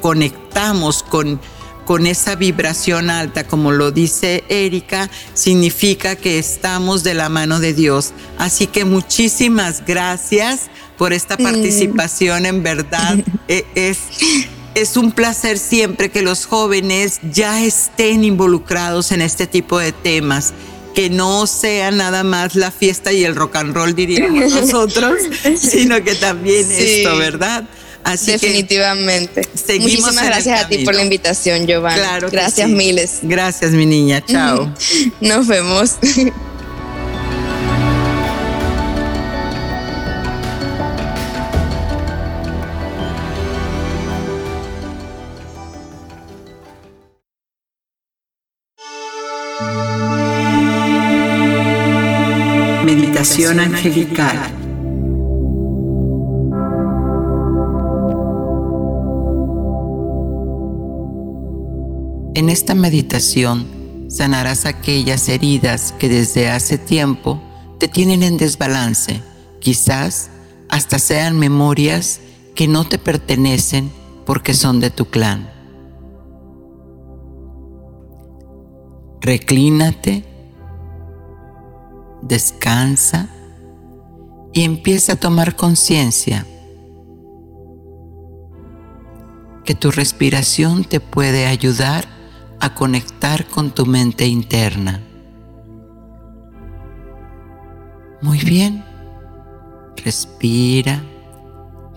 conectamos 0.00 1.02
con 1.02 1.40
con 1.84 2.06
esa 2.06 2.36
vibración 2.36 3.10
alta, 3.10 3.44
como 3.46 3.72
lo 3.72 3.90
dice 3.90 4.44
Erika, 4.48 5.10
significa 5.34 6.16
que 6.16 6.38
estamos 6.38 7.02
de 7.02 7.14
la 7.14 7.28
mano 7.28 7.60
de 7.60 7.74
Dios. 7.74 8.12
Así 8.38 8.66
que 8.66 8.84
muchísimas 8.84 9.84
gracias 9.84 10.70
por 10.96 11.12
esta 11.12 11.36
participación, 11.36 12.46
en 12.46 12.62
verdad. 12.62 13.18
E, 13.48 13.66
es, 13.74 13.98
es 14.74 14.96
un 14.96 15.10
placer 15.10 15.58
siempre 15.58 16.10
que 16.10 16.22
los 16.22 16.46
jóvenes 16.46 17.18
ya 17.32 17.62
estén 17.62 18.22
involucrados 18.22 19.10
en 19.10 19.20
este 19.20 19.46
tipo 19.46 19.78
de 19.78 19.90
temas 19.92 20.54
que 20.94 21.10
no 21.10 21.46
sea 21.46 21.90
nada 21.90 22.24
más 22.24 22.54
la 22.54 22.70
fiesta 22.70 23.12
y 23.12 23.24
el 23.24 23.34
rock 23.34 23.56
and 23.56 23.74
roll, 23.74 23.94
diríamos 23.94 24.52
nosotros, 24.60 25.18
sino 25.58 26.02
que 26.02 26.14
también 26.14 26.66
esto, 26.70 27.16
¿verdad? 27.16 27.64
Definitivamente. 28.26 29.48
Muchísimas 29.78 30.24
gracias 30.24 30.64
a 30.64 30.68
ti 30.68 30.78
por 30.84 30.94
la 30.94 31.02
invitación, 31.02 31.66
Giovanni. 31.66 32.00
Claro 32.00 32.30
gracias 32.30 32.68
miles. 32.68 33.18
Gracias, 33.22 33.72
mi 33.72 33.86
niña. 33.86 34.24
Chao. 34.24 34.72
Nos 35.20 35.46
vemos. 35.46 35.96
Angelical. 53.60 54.38
En 62.34 62.48
esta 62.48 62.74
meditación 62.74 63.66
sanarás 64.08 64.64
aquellas 64.64 65.28
heridas 65.28 65.92
que 65.92 66.08
desde 66.08 66.48
hace 66.48 66.78
tiempo 66.78 67.42
te 67.78 67.88
tienen 67.88 68.22
en 68.22 68.38
desbalance, 68.38 69.20
quizás 69.60 70.30
hasta 70.70 70.98
sean 70.98 71.38
memorias 71.38 72.20
que 72.54 72.68
no 72.68 72.88
te 72.88 72.98
pertenecen 72.98 73.90
porque 74.24 74.54
son 74.54 74.80
de 74.80 74.90
tu 74.90 75.06
clan. 75.06 75.50
Reclínate, 79.20 80.24
descansa 82.22 83.28
y 84.52 84.64
empieza 84.64 85.14
a 85.14 85.16
tomar 85.16 85.56
conciencia 85.56 86.46
que 89.64 89.74
tu 89.74 89.90
respiración 89.90 90.84
te 90.84 91.00
puede 91.00 91.46
ayudar 91.46 92.06
a 92.60 92.74
conectar 92.74 93.46
con 93.46 93.70
tu 93.70 93.86
mente 93.86 94.26
interna. 94.26 95.02
Muy 98.20 98.38
bien. 98.38 98.84
Respira, 100.04 101.02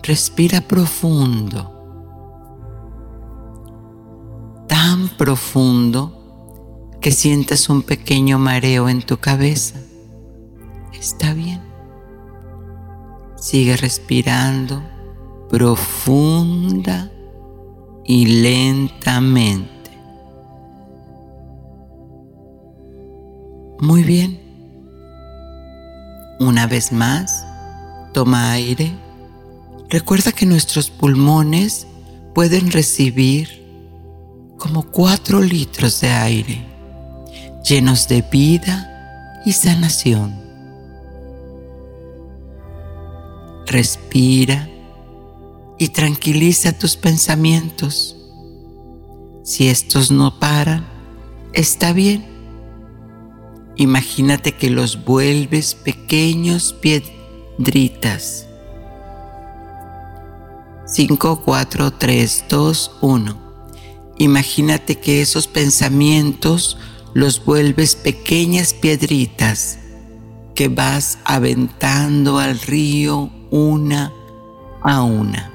respira 0.02 0.60
profundo. 0.60 1.72
Tan 4.68 5.08
profundo 5.16 6.92
que 7.00 7.10
sientes 7.10 7.68
un 7.68 7.82
pequeño 7.82 8.38
mareo 8.38 8.88
en 8.88 9.02
tu 9.02 9.18
cabeza. 9.18 9.80
Está 10.92 11.34
bien. 11.34 11.65
Sigue 13.36 13.76
respirando 13.76 14.82
profunda 15.48 17.10
y 18.04 18.26
lentamente. 18.26 19.90
Muy 23.80 24.02
bien. 24.02 24.40
Una 26.40 26.66
vez 26.66 26.92
más, 26.92 27.44
toma 28.12 28.52
aire. 28.52 28.92
Recuerda 29.88 30.32
que 30.32 30.46
nuestros 30.46 30.90
pulmones 30.90 31.86
pueden 32.34 32.70
recibir 32.70 33.64
como 34.58 34.82
cuatro 34.90 35.40
litros 35.40 36.00
de 36.00 36.08
aire, 36.08 36.66
llenos 37.62 38.08
de 38.08 38.22
vida 38.22 39.42
y 39.44 39.52
sanación. 39.52 40.45
Respira 43.66 44.68
y 45.78 45.88
tranquiliza 45.88 46.78
tus 46.78 46.96
pensamientos. 46.96 48.16
Si 49.44 49.68
estos 49.68 50.10
no 50.10 50.38
paran, 50.38 50.86
está 51.52 51.92
bien 51.92 52.36
Imagínate 53.78 54.52
que 54.52 54.70
los 54.70 55.04
vuelves 55.04 55.74
pequeños 55.74 56.74
piedritas. 56.80 58.46
5, 60.86 61.42
4, 61.44 61.92
3, 61.92 62.44
2, 62.48 62.90
1. 63.02 63.36
Imagínate 64.16 64.98
que 64.98 65.20
esos 65.20 65.46
pensamientos 65.46 66.78
los 67.12 67.44
vuelves 67.44 67.96
pequeñas 67.96 68.72
piedritas 68.72 69.78
que 70.54 70.68
vas 70.68 71.18
aventando 71.24 72.38
al 72.38 72.58
río 72.58 73.30
una 73.50 74.12
a 74.82 75.02
una. 75.02 75.52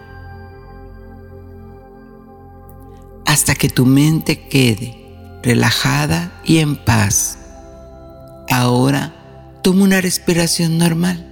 Hasta 3.25 3.55
que 3.55 3.69
tu 3.69 3.85
mente 3.85 4.47
quede 4.47 4.97
relajada 5.43 6.31
y 6.43 6.57
en 6.57 6.75
paz. 6.75 7.37
Ahora 8.49 9.13
toma 9.63 9.83
una 9.83 10.01
respiración 10.01 10.77
normal. 10.77 11.27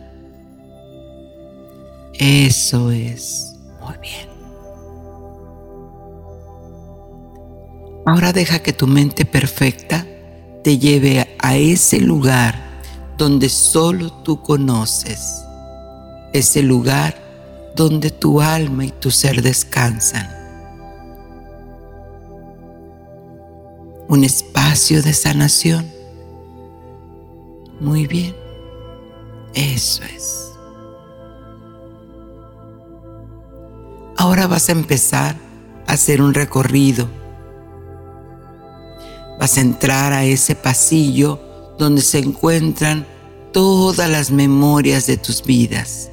Eso 2.14 2.92
es. 2.92 3.56
Muy 3.82 3.96
bien. 4.02 4.30
Ahora 8.06 8.34
deja 8.34 8.60
que 8.60 8.74
tu 8.74 8.88
mente 8.88 9.26
perfecta 9.26 10.06
te 10.64 10.78
lleve 10.78 11.36
a 11.40 11.58
ese 11.58 12.00
lugar 12.00 12.56
donde 13.18 13.50
solo 13.50 14.12
tú 14.24 14.42
conoces. 14.42 15.44
Ese 16.34 16.62
lugar 16.62 17.16
donde 17.76 18.12
tu 18.12 18.42
alma 18.42 18.86
y 18.86 18.92
tu 18.92 19.12
ser 19.12 19.42
descansan. 19.42 20.28
Un 24.08 24.24
espacio 24.24 25.02
de 25.02 25.14
sanación 25.14 25.90
muy 27.80 28.08
bien. 28.08 28.36
Eso 29.54 30.04
es. 30.04 30.50
ahora 34.20 34.48
vas 34.48 34.68
a 34.68 34.74
empezar 34.74 35.38
a 35.88 35.94
hacer 35.94 36.22
un 36.22 36.34
recorrido. 36.34 37.10
Vas 39.40 39.58
a 39.58 39.62
entrar 39.62 40.12
a 40.12 40.26
ese 40.26 40.56
pasillo 40.56 41.40
donde 41.80 42.02
se 42.02 42.20
encuentran 42.20 43.08
todas 43.54 44.10
las 44.10 44.30
memorias 44.30 45.08
de 45.08 45.16
tus 45.16 45.42
vidas, 45.42 46.12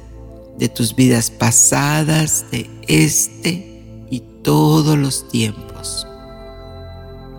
de 0.57 0.69
tus 0.69 0.95
vidas 0.95 1.29
pasadas, 1.29 2.45
de 2.51 2.69
este 2.87 4.05
y 4.09 4.21
todos 4.43 4.97
los 4.97 5.27
tiempos. 5.29 6.07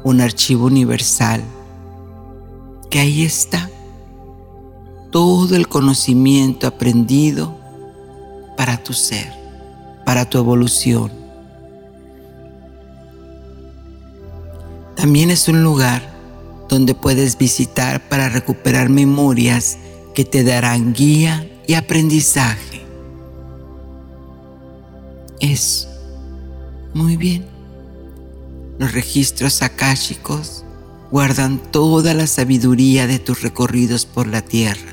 Un 0.04 0.20
archivo 0.20 0.66
universal 0.66 1.42
que 2.90 3.00
ahí 3.00 3.22
está 3.24 3.70
todo 5.10 5.56
el 5.56 5.68
conocimiento 5.68 6.66
aprendido 6.66 7.56
para 8.56 8.82
tu 8.82 8.92
ser, 8.92 9.32
para 10.04 10.28
tu 10.28 10.38
evolución. 10.38 11.10
También 14.96 15.30
es 15.30 15.48
un 15.48 15.62
lugar 15.62 16.02
donde 16.68 16.94
puedes 16.94 17.38
visitar 17.38 18.08
para 18.08 18.28
recuperar 18.28 18.88
memorias 18.88 19.78
que 20.14 20.24
te 20.24 20.44
darán 20.44 20.92
guía 20.92 21.48
y 21.66 21.74
aprendizaje. 21.74 22.77
Es 25.40 25.88
muy 26.94 27.16
bien. 27.16 27.46
Los 28.78 28.92
registros 28.92 29.62
akáshicos 29.62 30.64
guardan 31.10 31.58
toda 31.58 32.14
la 32.14 32.26
sabiduría 32.26 33.06
de 33.06 33.18
tus 33.18 33.42
recorridos 33.42 34.06
por 34.06 34.26
la 34.26 34.42
tierra. 34.42 34.92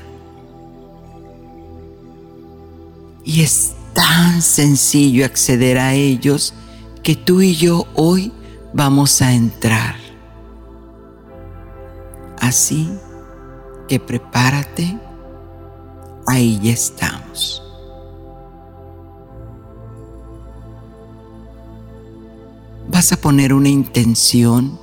Y 3.24 3.42
es 3.42 3.72
tan 3.92 4.40
sencillo 4.40 5.24
acceder 5.24 5.78
a 5.78 5.94
ellos 5.94 6.54
que 7.02 7.16
tú 7.16 7.40
y 7.42 7.54
yo 7.54 7.86
hoy 7.94 8.32
vamos 8.72 9.20
a 9.22 9.32
entrar. 9.32 9.96
Así 12.40 12.88
que 13.88 13.98
prepárate, 13.98 14.98
ahí 16.26 16.60
ya 16.62 16.72
estamos. 16.72 17.65
Vas 22.96 23.12
a 23.12 23.18
poner 23.18 23.52
una 23.52 23.68
intención, 23.68 24.80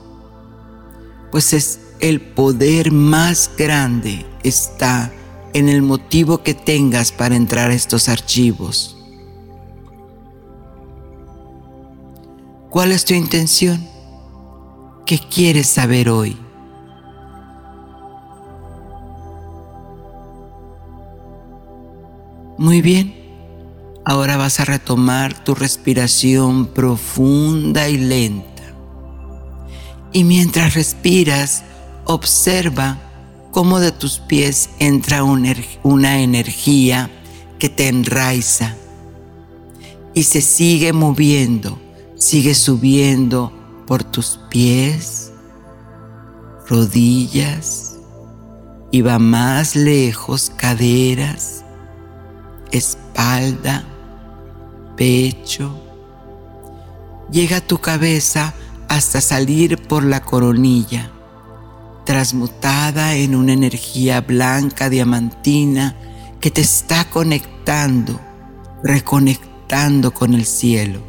pues 1.32 1.52
es 1.52 1.80
el 1.99 2.21
poder 2.21 2.91
más 2.91 3.49
grande 3.58 4.23
está 4.43 5.12
en 5.54 5.67
el 5.67 5.82
motivo 5.82 6.43
que 6.43 6.54
tengas 6.54 7.12
para 7.12 7.36
entrar 7.36 7.71
a 7.71 7.73
estos 7.73 8.10
archivos. 8.10 8.95
¿Cuál 12.69 12.91
es 12.91 13.04
tu 13.04 13.15
intención? 13.15 13.84
¿Qué 15.08 15.17
quieres 15.17 15.65
saber 15.65 16.08
hoy? 16.08 16.38
Muy 22.60 22.84
bien, 22.84 23.23
ahora 24.06 24.38
vas 24.38 24.60
a 24.60 24.66
retomar 24.66 25.44
tu 25.44 25.56
respiración 25.56 26.68
profunda 26.68 27.89
y 27.89 27.98
lenta. 27.98 28.63
Y 30.12 30.24
mientras 30.24 30.76
respiras, 30.76 31.63
observa 32.06 32.98
cómo 33.52 33.80
de 33.80 33.92
tus 33.92 34.20
pies 34.20 34.70
entra 34.80 35.24
una 35.24 36.20
energía 36.20 37.10
que 37.60 37.70
te 37.70 37.88
enraiza 37.88 38.76
y 40.13 40.24
se 40.24 40.42
sigue 40.42 40.94
moviendo, 40.94 41.80
sigue 42.16 42.56
subiendo 42.56 43.52
por 43.88 44.04
tus 44.04 44.39
pies, 44.50 45.32
rodillas 46.68 47.96
y 48.92 49.02
va 49.02 49.18
más 49.18 49.76
lejos 49.76 50.52
caderas, 50.56 51.63
espalda, 52.72 53.86
pecho. 54.96 55.80
Llega 57.32 57.62
tu 57.62 57.80
cabeza 57.80 58.54
hasta 58.88 59.22
salir 59.22 59.78
por 59.88 60.04
la 60.04 60.22
coronilla 60.22 61.14
transmutada 62.06 63.16
en 63.16 63.36
una 63.36 63.54
energía 63.54 64.22
blanca 64.22 64.90
diamantina 64.90 65.96
que 66.40 66.52
te 66.52 66.62
está 66.62 67.10
conectando, 67.10 68.20
reconectando 68.84 70.14
con 70.14 70.34
el 70.34 70.46
cielo. 70.46 71.02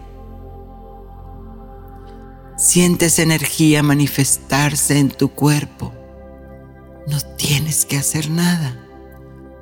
Sientes 2.57 3.19
energía 3.19 3.83
manifestarse 3.83 4.99
en 4.99 5.11
tu 5.11 5.31
cuerpo. 5.31 5.93
No 7.09 7.21
tienes 7.37 7.85
que 7.85 7.99
hacer 7.99 8.31
nada. 8.31 8.79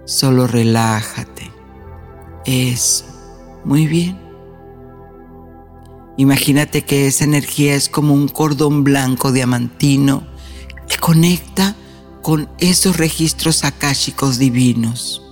Solo 0.04 0.46
relájate. 0.46 1.50
Eso. 2.44 3.11
Muy 3.64 3.86
bien. 3.86 4.18
Imagínate 6.16 6.82
que 6.82 7.06
esa 7.06 7.24
energía 7.24 7.74
es 7.74 7.88
como 7.88 8.14
un 8.14 8.28
cordón 8.28 8.84
blanco 8.84 9.32
diamantino 9.32 10.32
te 10.88 10.98
conecta 10.98 11.74
con 12.22 12.48
esos 12.58 12.96
registros 12.96 13.64
akáshicos 13.64 14.38
divinos. 14.38 15.22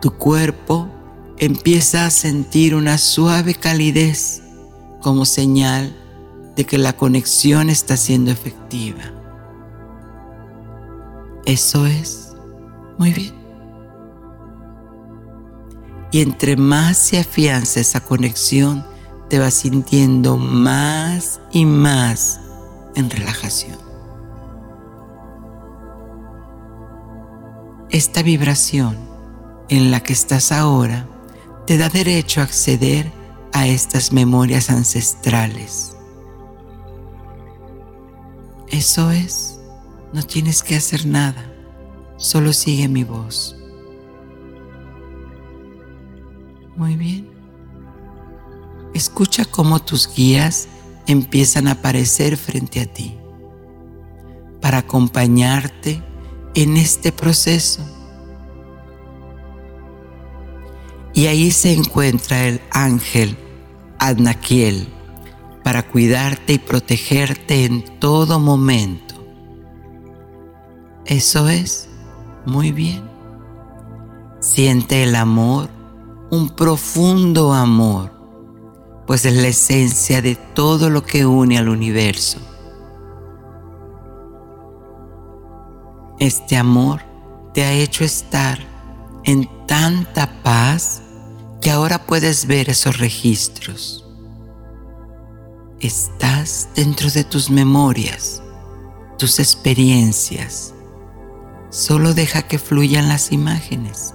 Tu 0.00 0.10
cuerpo 0.12 0.88
empieza 1.38 2.06
a 2.06 2.10
sentir 2.10 2.74
una 2.74 2.98
suave 2.98 3.54
calidez 3.54 4.42
como 5.00 5.24
señal 5.24 5.96
de 6.56 6.64
que 6.64 6.78
la 6.78 6.96
conexión 6.96 7.70
está 7.70 7.96
siendo 7.96 8.30
efectiva. 8.30 9.02
Eso 11.44 11.86
es 11.86 12.34
muy 12.98 13.12
bien. 13.12 13.41
Y 16.12 16.20
entre 16.20 16.56
más 16.56 16.98
se 16.98 17.18
afianza 17.18 17.80
esa 17.80 18.00
conexión, 18.00 18.86
te 19.30 19.38
vas 19.38 19.54
sintiendo 19.54 20.36
más 20.36 21.40
y 21.50 21.64
más 21.64 22.38
en 22.94 23.08
relajación. 23.08 23.78
Esta 27.88 28.22
vibración 28.22 28.98
en 29.70 29.90
la 29.90 30.00
que 30.00 30.12
estás 30.12 30.52
ahora 30.52 31.08
te 31.66 31.78
da 31.78 31.88
derecho 31.88 32.42
a 32.42 32.44
acceder 32.44 33.10
a 33.54 33.66
estas 33.66 34.12
memorias 34.12 34.68
ancestrales. 34.68 35.96
Eso 38.68 39.10
es, 39.10 39.60
no 40.12 40.22
tienes 40.22 40.62
que 40.62 40.76
hacer 40.76 41.06
nada, 41.06 41.50
solo 42.18 42.52
sigue 42.52 42.88
mi 42.88 43.04
voz. 43.04 43.61
Muy 46.76 46.96
bien. 46.96 47.28
Escucha 48.94 49.44
cómo 49.44 49.80
tus 49.80 50.12
guías 50.14 50.68
empiezan 51.06 51.68
a 51.68 51.72
aparecer 51.72 52.36
frente 52.36 52.80
a 52.80 52.86
ti 52.86 53.16
para 54.60 54.78
acompañarte 54.78 56.02
en 56.54 56.76
este 56.76 57.12
proceso. 57.12 57.82
Y 61.14 61.26
ahí 61.26 61.50
se 61.50 61.72
encuentra 61.72 62.46
el 62.46 62.60
ángel 62.70 63.36
Adnaquiel 63.98 64.88
para 65.62 65.86
cuidarte 65.86 66.54
y 66.54 66.58
protegerte 66.58 67.64
en 67.64 67.84
todo 67.98 68.38
momento. 68.40 69.14
Eso 71.04 71.48
es 71.48 71.88
muy 72.46 72.72
bien. 72.72 73.02
Siente 74.40 75.04
el 75.04 75.14
amor, 75.14 75.68
un 76.32 76.48
profundo 76.48 77.52
amor 77.52 78.10
pues 79.06 79.26
es 79.26 79.34
la 79.34 79.48
esencia 79.48 80.22
de 80.22 80.34
todo 80.34 80.88
lo 80.88 81.04
que 81.04 81.26
une 81.26 81.58
al 81.58 81.68
universo. 81.68 82.38
Este 86.18 86.56
amor 86.56 87.02
te 87.52 87.64
ha 87.64 87.72
hecho 87.74 88.02
estar 88.04 88.58
en 89.24 89.46
tanta 89.66 90.42
paz 90.42 91.02
que 91.60 91.70
ahora 91.70 92.06
puedes 92.06 92.46
ver 92.46 92.70
esos 92.70 92.98
registros. 92.98 94.06
Estás 95.80 96.70
dentro 96.74 97.10
de 97.10 97.24
tus 97.24 97.50
memorias, 97.50 98.42
tus 99.18 99.38
experiencias. 99.38 100.72
Solo 101.68 102.14
deja 102.14 102.48
que 102.48 102.58
fluyan 102.58 103.08
las 103.08 103.32
imágenes. 103.32 104.14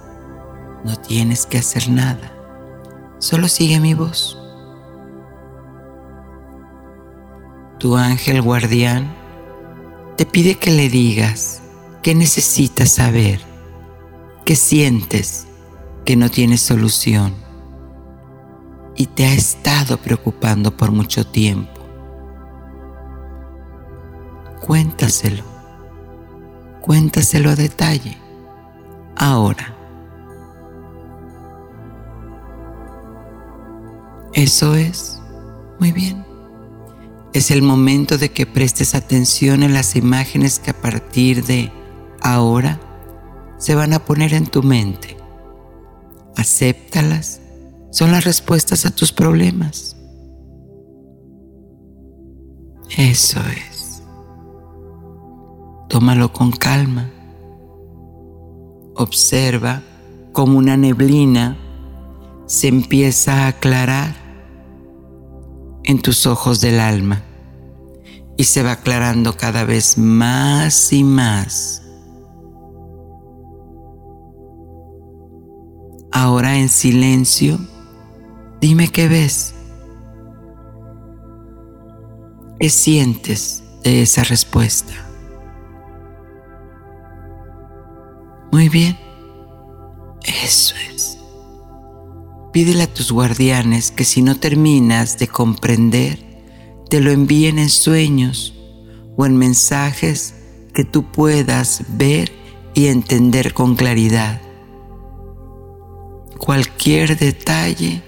No 0.84 0.96
tienes 0.96 1.46
que 1.46 1.58
hacer 1.58 1.88
nada. 1.88 2.32
Solo 3.18 3.48
sigue 3.48 3.80
mi 3.80 3.94
voz. 3.94 4.38
tu 7.78 7.96
ángel 7.96 8.42
guardián 8.42 9.14
te 10.16 10.26
pide 10.26 10.56
que 10.56 10.72
le 10.72 10.88
digas 10.88 11.62
que 12.02 12.14
necesitas 12.14 12.90
saber, 12.90 13.40
que 14.44 14.56
sientes 14.56 15.46
que 16.04 16.16
no 16.16 16.28
tienes 16.28 16.60
solución, 16.60 17.34
y 18.96 19.06
te 19.06 19.26
ha 19.26 19.32
estado 19.32 19.98
preocupando 19.98 20.76
por 20.76 20.90
mucho 20.90 21.24
tiempo. 21.24 21.80
Cuéntaselo, 24.60 25.44
cuéntaselo 26.80 27.50
a 27.50 27.54
detalle, 27.54 28.18
ahora. 29.14 29.77
Eso 34.38 34.76
es, 34.76 35.18
muy 35.80 35.90
bien. 35.90 36.24
Es 37.32 37.50
el 37.50 37.60
momento 37.60 38.18
de 38.18 38.30
que 38.30 38.46
prestes 38.46 38.94
atención 38.94 39.64
en 39.64 39.74
las 39.74 39.96
imágenes 39.96 40.60
que 40.60 40.70
a 40.70 40.80
partir 40.80 41.44
de 41.44 41.72
ahora 42.22 42.78
se 43.58 43.74
van 43.74 43.92
a 43.94 44.04
poner 44.04 44.34
en 44.34 44.46
tu 44.46 44.62
mente. 44.62 45.16
Acéptalas 46.36 47.40
son 47.90 48.12
las 48.12 48.24
respuestas 48.24 48.86
a 48.86 48.92
tus 48.92 49.10
problemas. 49.10 49.96
Eso 52.96 53.40
es. 53.40 54.04
Tómalo 55.88 56.32
con 56.32 56.52
calma. 56.52 57.10
Observa 58.94 59.82
cómo 60.32 60.58
una 60.58 60.76
neblina 60.76 61.56
se 62.46 62.68
empieza 62.68 63.46
a 63.46 63.48
aclarar 63.48 64.27
en 65.88 66.00
tus 66.00 66.24
ojos 66.26 66.60
del 66.60 66.78
alma 66.78 67.24
y 68.36 68.44
se 68.44 68.62
va 68.62 68.70
aclarando 68.72 69.36
cada 69.36 69.64
vez 69.64 69.98
más 69.98 70.92
y 70.92 71.02
más. 71.02 71.82
Ahora 76.12 76.56
en 76.56 76.68
silencio, 76.68 77.58
Dime 78.60 78.88
qué 78.88 79.06
ves. 79.06 79.54
¿Qué 82.58 82.68
sientes 82.68 83.62
de 83.84 84.02
esa 84.02 84.24
respuesta? 84.24 84.92
Muy 88.50 88.68
bien. 88.68 88.98
Eso 90.24 90.74
es. 90.92 91.17
Pídele 92.58 92.82
a 92.82 92.92
tus 92.92 93.12
guardianes 93.12 93.92
que 93.92 94.02
si 94.02 94.20
no 94.20 94.34
terminas 94.34 95.16
de 95.16 95.28
comprender, 95.28 96.18
te 96.90 97.00
lo 97.00 97.12
envíen 97.12 97.56
en 97.60 97.68
sueños 97.68 98.52
o 99.16 99.24
en 99.26 99.36
mensajes 99.36 100.34
que 100.74 100.82
tú 100.84 101.04
puedas 101.12 101.84
ver 101.90 102.32
y 102.74 102.88
entender 102.88 103.54
con 103.54 103.76
claridad. 103.76 104.40
Cualquier 106.36 107.16
detalle 107.16 108.02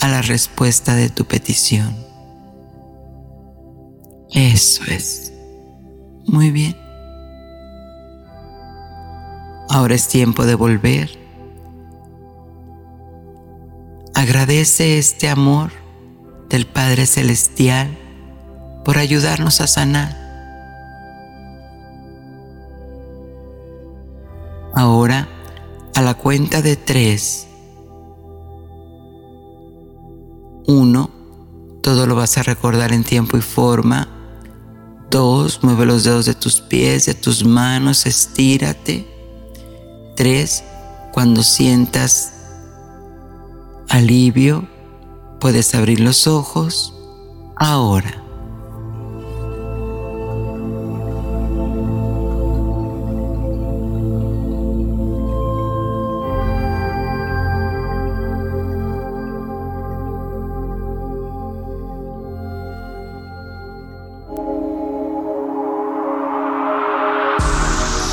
a 0.00 0.08
la 0.08 0.20
respuesta 0.20 0.94
de 0.94 1.08
tu 1.08 1.24
petición. 1.24 1.96
Eso 4.32 4.84
es. 4.84 5.32
Muy 6.26 6.50
bien. 6.50 6.76
Ahora 9.70 9.94
es 9.94 10.08
tiempo 10.08 10.44
de 10.44 10.56
volver. 10.56 11.18
Agradece 14.24 14.96
este 14.96 15.28
amor 15.28 15.70
del 16.48 16.66
Padre 16.66 17.04
Celestial 17.04 17.94
por 18.82 18.96
ayudarnos 18.96 19.60
a 19.60 19.66
sanar. 19.66 20.16
Ahora, 24.72 25.28
a 25.94 26.00
la 26.00 26.14
cuenta 26.14 26.62
de 26.62 26.76
tres, 26.76 27.48
Uno, 30.66 31.10
todo 31.82 32.06
lo 32.06 32.16
vas 32.16 32.38
a 32.38 32.44
recordar 32.44 32.94
en 32.94 33.04
tiempo 33.04 33.36
y 33.36 33.42
forma. 33.42 34.08
Dos, 35.10 35.62
mueve 35.62 35.84
los 35.84 36.04
dedos 36.04 36.24
de 36.24 36.34
tus 36.34 36.62
pies, 36.62 37.04
de 37.04 37.12
tus 37.12 37.44
manos, 37.44 38.06
estírate. 38.06 39.06
Tres, 40.16 40.64
cuando 41.12 41.42
sientas 41.42 42.33
alivio, 43.94 44.66
puedes 45.38 45.72
abrir 45.74 46.00
los 46.00 46.26
ojos. 46.26 46.92
Ahora. 47.54 48.20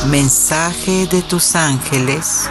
Mensaje 0.08 1.08
de 1.08 1.24
tus 1.24 1.56
ángeles. 1.56 2.48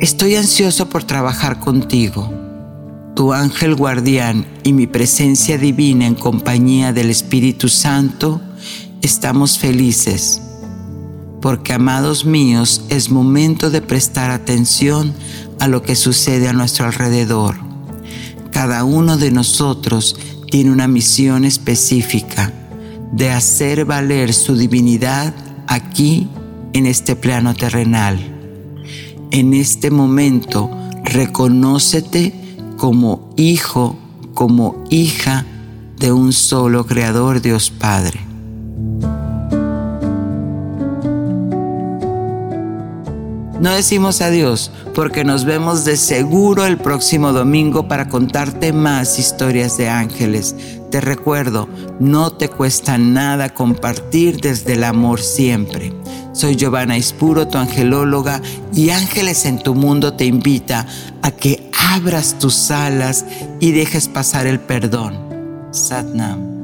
Estoy 0.00 0.36
ansioso 0.36 0.88
por 0.88 1.04
trabajar 1.04 1.60
contigo. 1.60 2.32
Tu 3.14 3.32
ángel 3.32 3.74
guardián 3.74 4.46
y 4.62 4.72
mi 4.72 4.86
presencia 4.86 5.58
divina 5.58 6.06
en 6.06 6.14
compañía 6.14 6.92
del 6.92 7.10
Espíritu 7.10 7.68
Santo, 7.68 8.40
estamos 9.00 9.58
felices, 9.58 10.42
porque 11.40 11.72
amados 11.72 12.24
míos, 12.24 12.82
es 12.90 13.10
momento 13.10 13.70
de 13.70 13.80
prestar 13.80 14.30
atención 14.30 15.14
a 15.60 15.68
lo 15.68 15.82
que 15.82 15.96
sucede 15.96 16.48
a 16.48 16.52
nuestro 16.52 16.86
alrededor 16.86 17.66
cada 18.56 18.84
uno 18.84 19.18
de 19.18 19.30
nosotros 19.30 20.16
tiene 20.50 20.70
una 20.70 20.88
misión 20.88 21.44
específica 21.44 22.54
de 23.12 23.30
hacer 23.30 23.84
valer 23.84 24.32
su 24.32 24.56
divinidad 24.56 25.34
aquí 25.66 26.26
en 26.72 26.86
este 26.86 27.16
plano 27.16 27.52
terrenal. 27.52 28.35
En 29.30 29.54
este 29.54 29.90
momento, 29.90 30.70
reconócete 31.04 32.32
como 32.76 33.32
hijo, 33.36 33.96
como 34.34 34.84
hija 34.90 35.44
de 35.98 36.12
un 36.12 36.32
solo 36.32 36.86
Creador 36.86 37.40
Dios 37.40 37.70
Padre. 37.70 38.20
No 43.60 43.72
decimos 43.72 44.20
adiós 44.20 44.70
porque 44.94 45.24
nos 45.24 45.44
vemos 45.44 45.84
de 45.84 45.96
seguro 45.96 46.66
el 46.66 46.78
próximo 46.78 47.32
domingo 47.32 47.88
para 47.88 48.08
contarte 48.08 48.72
más 48.72 49.18
historias 49.18 49.76
de 49.76 49.88
ángeles. 49.88 50.54
Te 50.96 51.02
recuerdo, 51.02 51.68
no 52.00 52.32
te 52.32 52.48
cuesta 52.48 52.96
nada 52.96 53.50
compartir 53.50 54.40
desde 54.40 54.72
el 54.72 54.84
amor 54.84 55.20
siempre. 55.20 55.92
Soy 56.32 56.56
Giovanna 56.56 56.96
Ispuro, 56.96 57.48
tu 57.48 57.58
angelóloga, 57.58 58.40
y 58.72 58.88
Ángeles 58.88 59.44
en 59.44 59.58
tu 59.58 59.74
Mundo 59.74 60.14
te 60.14 60.24
invita 60.24 60.86
a 61.20 61.32
que 61.32 61.70
abras 61.92 62.38
tus 62.38 62.70
alas 62.70 63.26
y 63.60 63.72
dejes 63.72 64.08
pasar 64.08 64.46
el 64.46 64.58
perdón. 64.58 65.18
Satnam. 65.70 66.55